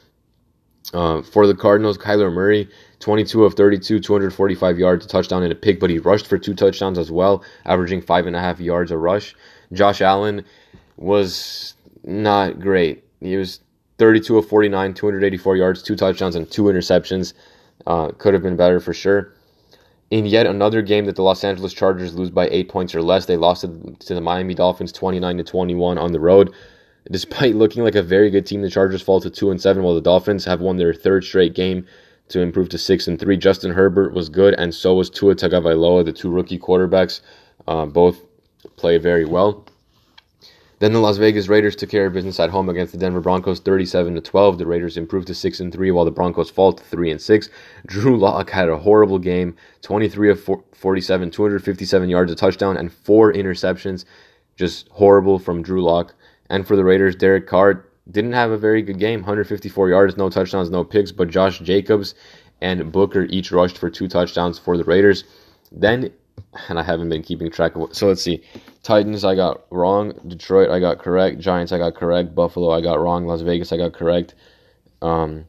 Uh, 0.94 1.22
for 1.22 1.46
the 1.46 1.56
Cardinals, 1.56 1.98
Kyler 1.98 2.32
Murray, 2.32 2.70
22 3.00 3.44
of 3.44 3.56
32, 3.56 4.00
245 4.00 4.80
yards, 4.80 5.06
a 5.06 5.10
touchdown 5.10 5.44
and 5.44 5.52
a 5.52 5.56
pick, 5.56 5.80
but 5.80 5.90
he 5.90 6.00
rushed 6.00 6.28
for 6.28 6.38
two 6.38 6.54
touchdowns 6.54 6.98
as 6.98 7.12
well, 7.12 7.44
averaging 7.66 8.02
five 8.02 8.26
and 8.26 8.36
a 8.36 8.40
half 8.40 8.60
yards 8.60 8.92
a 8.92 8.98
rush. 8.98 9.36
Josh 9.74 10.02
Allen 10.02 10.46
was 10.96 11.76
not 12.06 12.60
great. 12.60 13.04
He 13.20 13.36
was 13.36 13.60
32 13.98 14.38
of 14.38 14.48
49, 14.48 14.94
284 14.94 15.58
yards, 15.58 15.84
two 15.84 15.96
touchdowns, 15.96 16.36
and 16.36 16.50
two 16.50 16.64
interceptions. 16.64 17.34
Uh, 17.86 18.12
could 18.18 18.34
have 18.34 18.44
been 18.44 18.56
better 18.56 18.80
for 18.80 18.94
sure. 18.94 19.34
In 20.10 20.26
yet 20.26 20.46
another 20.46 20.82
game 20.82 21.06
that 21.06 21.18
the 21.18 21.22
Los 21.22 21.44
Angeles 21.44 21.74
Chargers 21.74 22.16
lose 22.16 22.30
by 22.30 22.48
eight 22.50 22.70
points 22.70 22.96
or 22.96 23.02
less, 23.02 23.26
they 23.26 23.36
lost 23.36 23.62
to 23.64 24.14
the 24.14 24.22
Miami 24.22 24.54
Dolphins 24.54 24.94
29 24.94 25.38
to 25.38 25.44
21 25.44 25.98
on 25.98 26.12
the 26.14 26.20
road. 26.20 26.54
Despite 27.12 27.56
looking 27.56 27.84
like 27.84 27.96
a 27.96 28.02
very 28.02 28.30
good 28.30 28.46
team, 28.46 28.62
the 28.62 28.70
Chargers 28.70 29.02
fall 29.02 29.22
to 29.22 29.30
two 29.30 29.52
and 29.52 29.62
seven, 29.62 29.84
while 29.84 29.96
the 29.96 30.02
Dolphins 30.02 30.46
have 30.46 30.62
won 30.62 30.78
their 30.78 30.94
third 30.94 31.24
straight 31.24 31.56
game 31.56 31.86
to 32.30 32.42
improve 32.42 32.70
to 32.70 32.78
six 32.78 33.08
and 33.08 33.20
three. 33.20 33.38
Justin 33.38 33.72
Herbert 33.72 34.14
was 34.14 34.30
good, 34.30 34.54
and 34.56 34.74
so 34.74 34.94
was 34.96 35.10
Tua 35.10 35.36
Tagovailoa, 35.36 36.04
the 36.04 36.12
two 36.12 36.30
rookie 36.30 36.60
quarterbacks. 36.60 37.22
Uh, 37.68 37.86
both 37.86 38.20
play 38.76 38.98
very 38.98 39.26
well. 39.26 39.67
Then 40.80 40.94
the 40.94 41.00
Las 41.00 41.18
Vegas 41.18 41.48
Raiders 41.48 41.76
took 41.76 41.90
care 41.90 42.06
of 42.06 42.14
business 42.14 42.40
at 42.40 42.52
home 42.52 42.70
against 42.70 42.94
the 42.94 43.00
Denver 43.00 43.20
Broncos 43.20 43.60
37 43.60 44.14
to 44.14 44.22
12. 44.22 44.60
The 44.60 44.68
Raiders 44.68 44.96
improved 44.96 45.26
to 45.28 45.34
6 45.34 45.60
and 45.60 45.74
3 45.74 45.90
while 45.90 46.06
the 46.06 46.12
Broncos 46.12 46.52
fall 46.52 46.74
to 46.74 46.84
3 46.84 47.12
and 47.12 47.22
6. 47.22 47.50
Drew 47.88 48.16
Lock 48.16 48.52
had 48.52 48.70
a 48.70 48.78
horrible 48.78 49.18
game, 49.18 49.56
23 49.82 50.30
of 50.30 50.50
47, 50.74 51.32
257 51.32 52.10
yards, 52.10 52.32
a 52.32 52.36
touchdown 52.36 52.78
and 52.78 52.94
four 52.94 53.34
interceptions. 53.34 54.06
Just 54.56 54.88
horrible 54.90 55.40
from 55.40 55.64
Drew 55.64 55.82
Lock. 55.82 56.14
And 56.50 56.68
for 56.68 56.76
the 56.76 56.84
Raiders, 56.84 57.16
Derek 57.16 57.48
Carr 57.48 57.86
didn't 58.10 58.34
have 58.34 58.52
a 58.52 58.58
very 58.58 58.84
good 58.84 59.00
game, 59.00 59.22
154 59.22 59.90
yards, 59.90 60.16
no 60.16 60.30
touchdowns, 60.30 60.70
no 60.70 60.84
picks, 60.84 61.12
but 61.12 61.30
Josh 61.30 61.60
Jacobs 61.60 62.14
and 62.62 62.92
Booker 62.92 63.24
each 63.30 63.52
rushed 63.52 63.78
for 63.78 63.90
two 63.90 64.08
touchdowns 64.08 64.60
for 64.60 64.78
the 64.78 64.84
Raiders. 64.84 65.24
Then 65.72 66.12
and 66.70 66.80
I 66.80 66.84
haven't 66.84 67.10
been 67.10 67.24
keeping 67.24 67.50
track 67.52 67.76
of. 67.76 67.96
So 67.96 68.08
let's 68.08 68.22
see. 68.22 68.44
Titans, 68.88 69.26
I 69.26 69.36
got 69.36 69.66
wrong. 69.70 70.14
Detroit, 70.26 70.70
I 70.70 70.80
got 70.80 71.00
correct. 71.00 71.40
Giants, 71.40 71.74
I 71.74 71.78
got 71.78 71.94
correct. 71.94 72.34
Buffalo, 72.34 72.72
I 72.72 72.80
got 72.80 73.02
wrong. 73.02 73.26
Las 73.26 73.42
Vegas, 73.42 73.74
I 73.74 73.78
got 73.78 73.92
correct. 73.92 74.34
Um, 75.02 75.44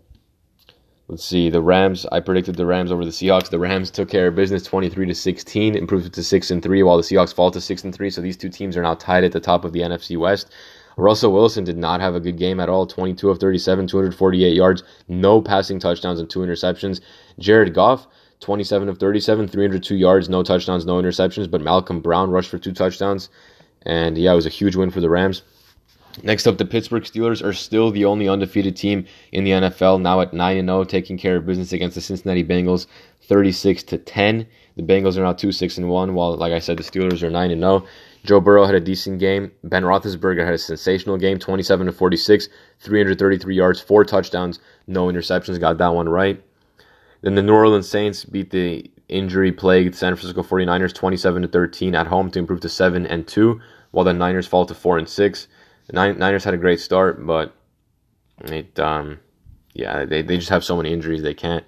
let's 1.06 1.22
see. 1.22 1.48
The 1.48 1.62
Rams, 1.62 2.04
I 2.10 2.18
predicted 2.18 2.56
the 2.56 2.66
Rams 2.66 2.90
over 2.90 3.04
the 3.04 3.12
Seahawks. 3.12 3.48
The 3.48 3.60
Rams 3.60 3.92
took 3.92 4.10
care 4.10 4.26
of 4.26 4.34
business, 4.34 4.64
twenty 4.64 4.88
three 4.88 5.06
to 5.06 5.14
sixteen, 5.14 5.76
improved 5.76 6.12
to 6.12 6.24
six 6.24 6.50
and 6.50 6.60
three, 6.60 6.82
while 6.82 6.96
the 6.96 7.04
Seahawks 7.04 7.32
fall 7.32 7.52
to 7.52 7.60
six 7.60 7.84
and 7.84 7.94
three. 7.94 8.10
So 8.10 8.20
these 8.20 8.36
two 8.36 8.48
teams 8.48 8.76
are 8.76 8.82
now 8.82 8.94
tied 8.94 9.22
at 9.22 9.30
the 9.30 9.38
top 9.38 9.64
of 9.64 9.72
the 9.72 9.82
NFC 9.82 10.18
West. 10.18 10.52
Russell 10.96 11.32
Wilson 11.32 11.62
did 11.62 11.78
not 11.78 12.00
have 12.00 12.16
a 12.16 12.20
good 12.20 12.38
game 12.38 12.58
at 12.58 12.68
all. 12.68 12.88
22 12.88 13.30
of 13.30 13.38
37, 13.38 13.86
248 13.86 14.52
yards, 14.52 14.82
no 15.06 15.40
passing 15.40 15.78
touchdowns, 15.78 16.18
and 16.18 16.28
two 16.28 16.40
interceptions. 16.40 17.00
Jared 17.38 17.72
Goff 17.72 18.08
27 18.40 18.88
of 18.88 18.98
37, 18.98 19.48
302 19.48 19.96
yards, 19.96 20.28
no 20.28 20.42
touchdowns, 20.42 20.86
no 20.86 21.00
interceptions. 21.00 21.50
But 21.50 21.60
Malcolm 21.60 22.00
Brown 22.00 22.30
rushed 22.30 22.50
for 22.50 22.58
two 22.58 22.72
touchdowns. 22.72 23.28
And 23.82 24.18
yeah, 24.18 24.32
it 24.32 24.36
was 24.36 24.46
a 24.46 24.50
huge 24.50 24.76
win 24.76 24.90
for 24.90 25.00
the 25.00 25.10
Rams. 25.10 25.42
Next 26.22 26.46
up, 26.46 26.58
the 26.58 26.64
Pittsburgh 26.64 27.04
Steelers 27.04 27.44
are 27.44 27.52
still 27.52 27.90
the 27.90 28.04
only 28.04 28.28
undefeated 28.28 28.76
team 28.76 29.06
in 29.30 29.44
the 29.44 29.52
NFL, 29.52 30.00
now 30.00 30.20
at 30.20 30.32
9 30.32 30.66
0, 30.66 30.84
taking 30.84 31.16
care 31.16 31.36
of 31.36 31.46
business 31.46 31.72
against 31.72 31.94
the 31.94 32.00
Cincinnati 32.00 32.42
Bengals 32.42 32.86
36 33.22 33.84
to 33.84 33.98
10. 33.98 34.46
The 34.76 34.82
Bengals 34.82 35.16
are 35.16 35.22
now 35.22 35.32
2 35.32 35.52
6 35.52 35.78
and 35.78 35.88
1, 35.88 36.14
while, 36.14 36.36
like 36.36 36.52
I 36.52 36.58
said, 36.58 36.76
the 36.76 36.82
Steelers 36.82 37.22
are 37.22 37.30
9 37.30 37.50
0. 37.50 37.84
Joe 38.24 38.40
Burrow 38.40 38.64
had 38.64 38.74
a 38.74 38.80
decent 38.80 39.20
game. 39.20 39.52
Ben 39.62 39.84
Roethlisberger 39.84 40.44
had 40.44 40.54
a 40.54 40.58
sensational 40.58 41.18
game 41.18 41.38
27 41.38 41.86
to 41.86 41.92
46, 41.92 42.48
333 42.80 43.54
yards, 43.54 43.80
four 43.80 44.04
touchdowns, 44.04 44.58
no 44.86 45.06
interceptions. 45.06 45.60
Got 45.60 45.78
that 45.78 45.94
one 45.94 46.08
right. 46.08 46.42
Then 47.20 47.34
the 47.34 47.42
New 47.42 47.54
Orleans 47.54 47.88
Saints 47.88 48.24
beat 48.24 48.50
the 48.50 48.90
injury 49.08 49.52
plagued 49.52 49.94
San 49.94 50.14
Francisco 50.14 50.42
49ers 50.42 50.94
27 50.94 51.42
to 51.42 51.48
13 51.48 51.94
at 51.94 52.06
home 52.06 52.30
to 52.30 52.38
improve 52.38 52.60
to 52.60 52.68
7 52.68 53.06
and 53.06 53.26
2, 53.26 53.60
while 53.90 54.04
the 54.04 54.12
Niners 54.12 54.46
fall 54.46 54.66
to 54.66 54.74
4 54.74 54.98
and 54.98 55.08
6. 55.08 55.48
The 55.86 55.92
Niners 55.92 56.44
had 56.44 56.54
a 56.54 56.58
great 56.58 56.80
start, 56.80 57.24
but 57.26 57.54
it 58.44 58.78
um 58.78 59.18
yeah, 59.74 60.04
they, 60.04 60.22
they 60.22 60.36
just 60.36 60.50
have 60.50 60.64
so 60.64 60.76
many 60.76 60.92
injuries 60.92 61.22
they 61.22 61.34
can't. 61.34 61.64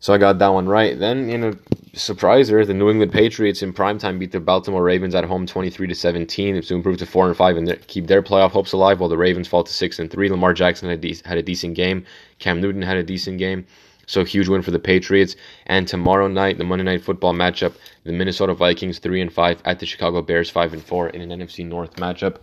So 0.00 0.14
I 0.14 0.18
got 0.18 0.38
that 0.38 0.48
one 0.48 0.68
right. 0.68 0.96
Then 0.96 1.28
in 1.28 1.42
a 1.42 1.52
surpriser, 1.96 2.64
the 2.64 2.74
New 2.74 2.88
England 2.90 3.12
Patriots 3.12 3.62
in 3.62 3.72
primetime 3.72 4.18
beat 4.18 4.30
the 4.30 4.38
Baltimore 4.38 4.82
Ravens 4.82 5.14
at 5.14 5.24
home 5.24 5.44
23 5.44 5.88
to 5.88 5.94
17 5.94 6.62
to 6.62 6.74
improve 6.74 6.98
to 6.98 7.06
4 7.06 7.28
and 7.28 7.36
5 7.36 7.56
and 7.56 7.86
keep 7.88 8.06
their 8.06 8.22
playoff 8.22 8.50
hopes 8.50 8.72
alive 8.72 9.00
while 9.00 9.08
the 9.08 9.16
Ravens 9.16 9.48
fall 9.48 9.64
to 9.64 9.72
6 9.72 9.98
and 9.98 10.10
3. 10.10 10.28
Lamar 10.28 10.54
Jackson 10.54 10.88
had, 10.88 11.00
de- 11.00 11.20
had 11.24 11.38
a 11.38 11.42
decent 11.42 11.74
game. 11.74 12.04
Cam 12.38 12.60
Newton 12.60 12.82
had 12.82 12.96
a 12.96 13.02
decent 13.02 13.38
game. 13.38 13.66
So 14.08 14.24
huge 14.24 14.48
win 14.48 14.62
for 14.62 14.72
the 14.72 14.78
Patriots. 14.80 15.36
And 15.66 15.86
tomorrow 15.86 16.26
night, 16.26 16.58
the 16.58 16.64
Monday 16.64 16.84
Night 16.84 17.04
Football 17.04 17.34
matchup: 17.34 17.74
the 18.02 18.12
Minnesota 18.12 18.54
Vikings 18.54 18.98
three 18.98 19.20
and 19.20 19.32
five 19.32 19.62
at 19.64 19.78
the 19.78 19.86
Chicago 19.86 20.20
Bears 20.22 20.50
five 20.50 20.72
and 20.72 20.82
four 20.82 21.10
in 21.10 21.20
an 21.20 21.40
NFC 21.40 21.64
North 21.64 21.94
matchup. 21.94 22.38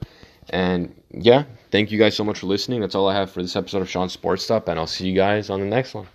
And 0.51 0.95
yeah, 1.11 1.43
thank 1.71 1.91
you 1.91 1.99
guys 1.99 2.15
so 2.15 2.23
much 2.23 2.39
for 2.39 2.45
listening. 2.45 2.79
That's 2.81 2.95
all 2.95 3.09
I 3.09 3.15
have 3.15 3.31
for 3.31 3.41
this 3.41 3.55
episode 3.55 3.81
of 3.81 3.89
Sean 3.89 4.09
Sports 4.09 4.43
Stop, 4.43 4.69
and 4.69 4.79
I'll 4.79 4.87
see 4.87 5.07
you 5.09 5.15
guys 5.15 5.49
on 5.49 5.59
the 5.59 5.65
next 5.65 5.93
one. 5.93 6.07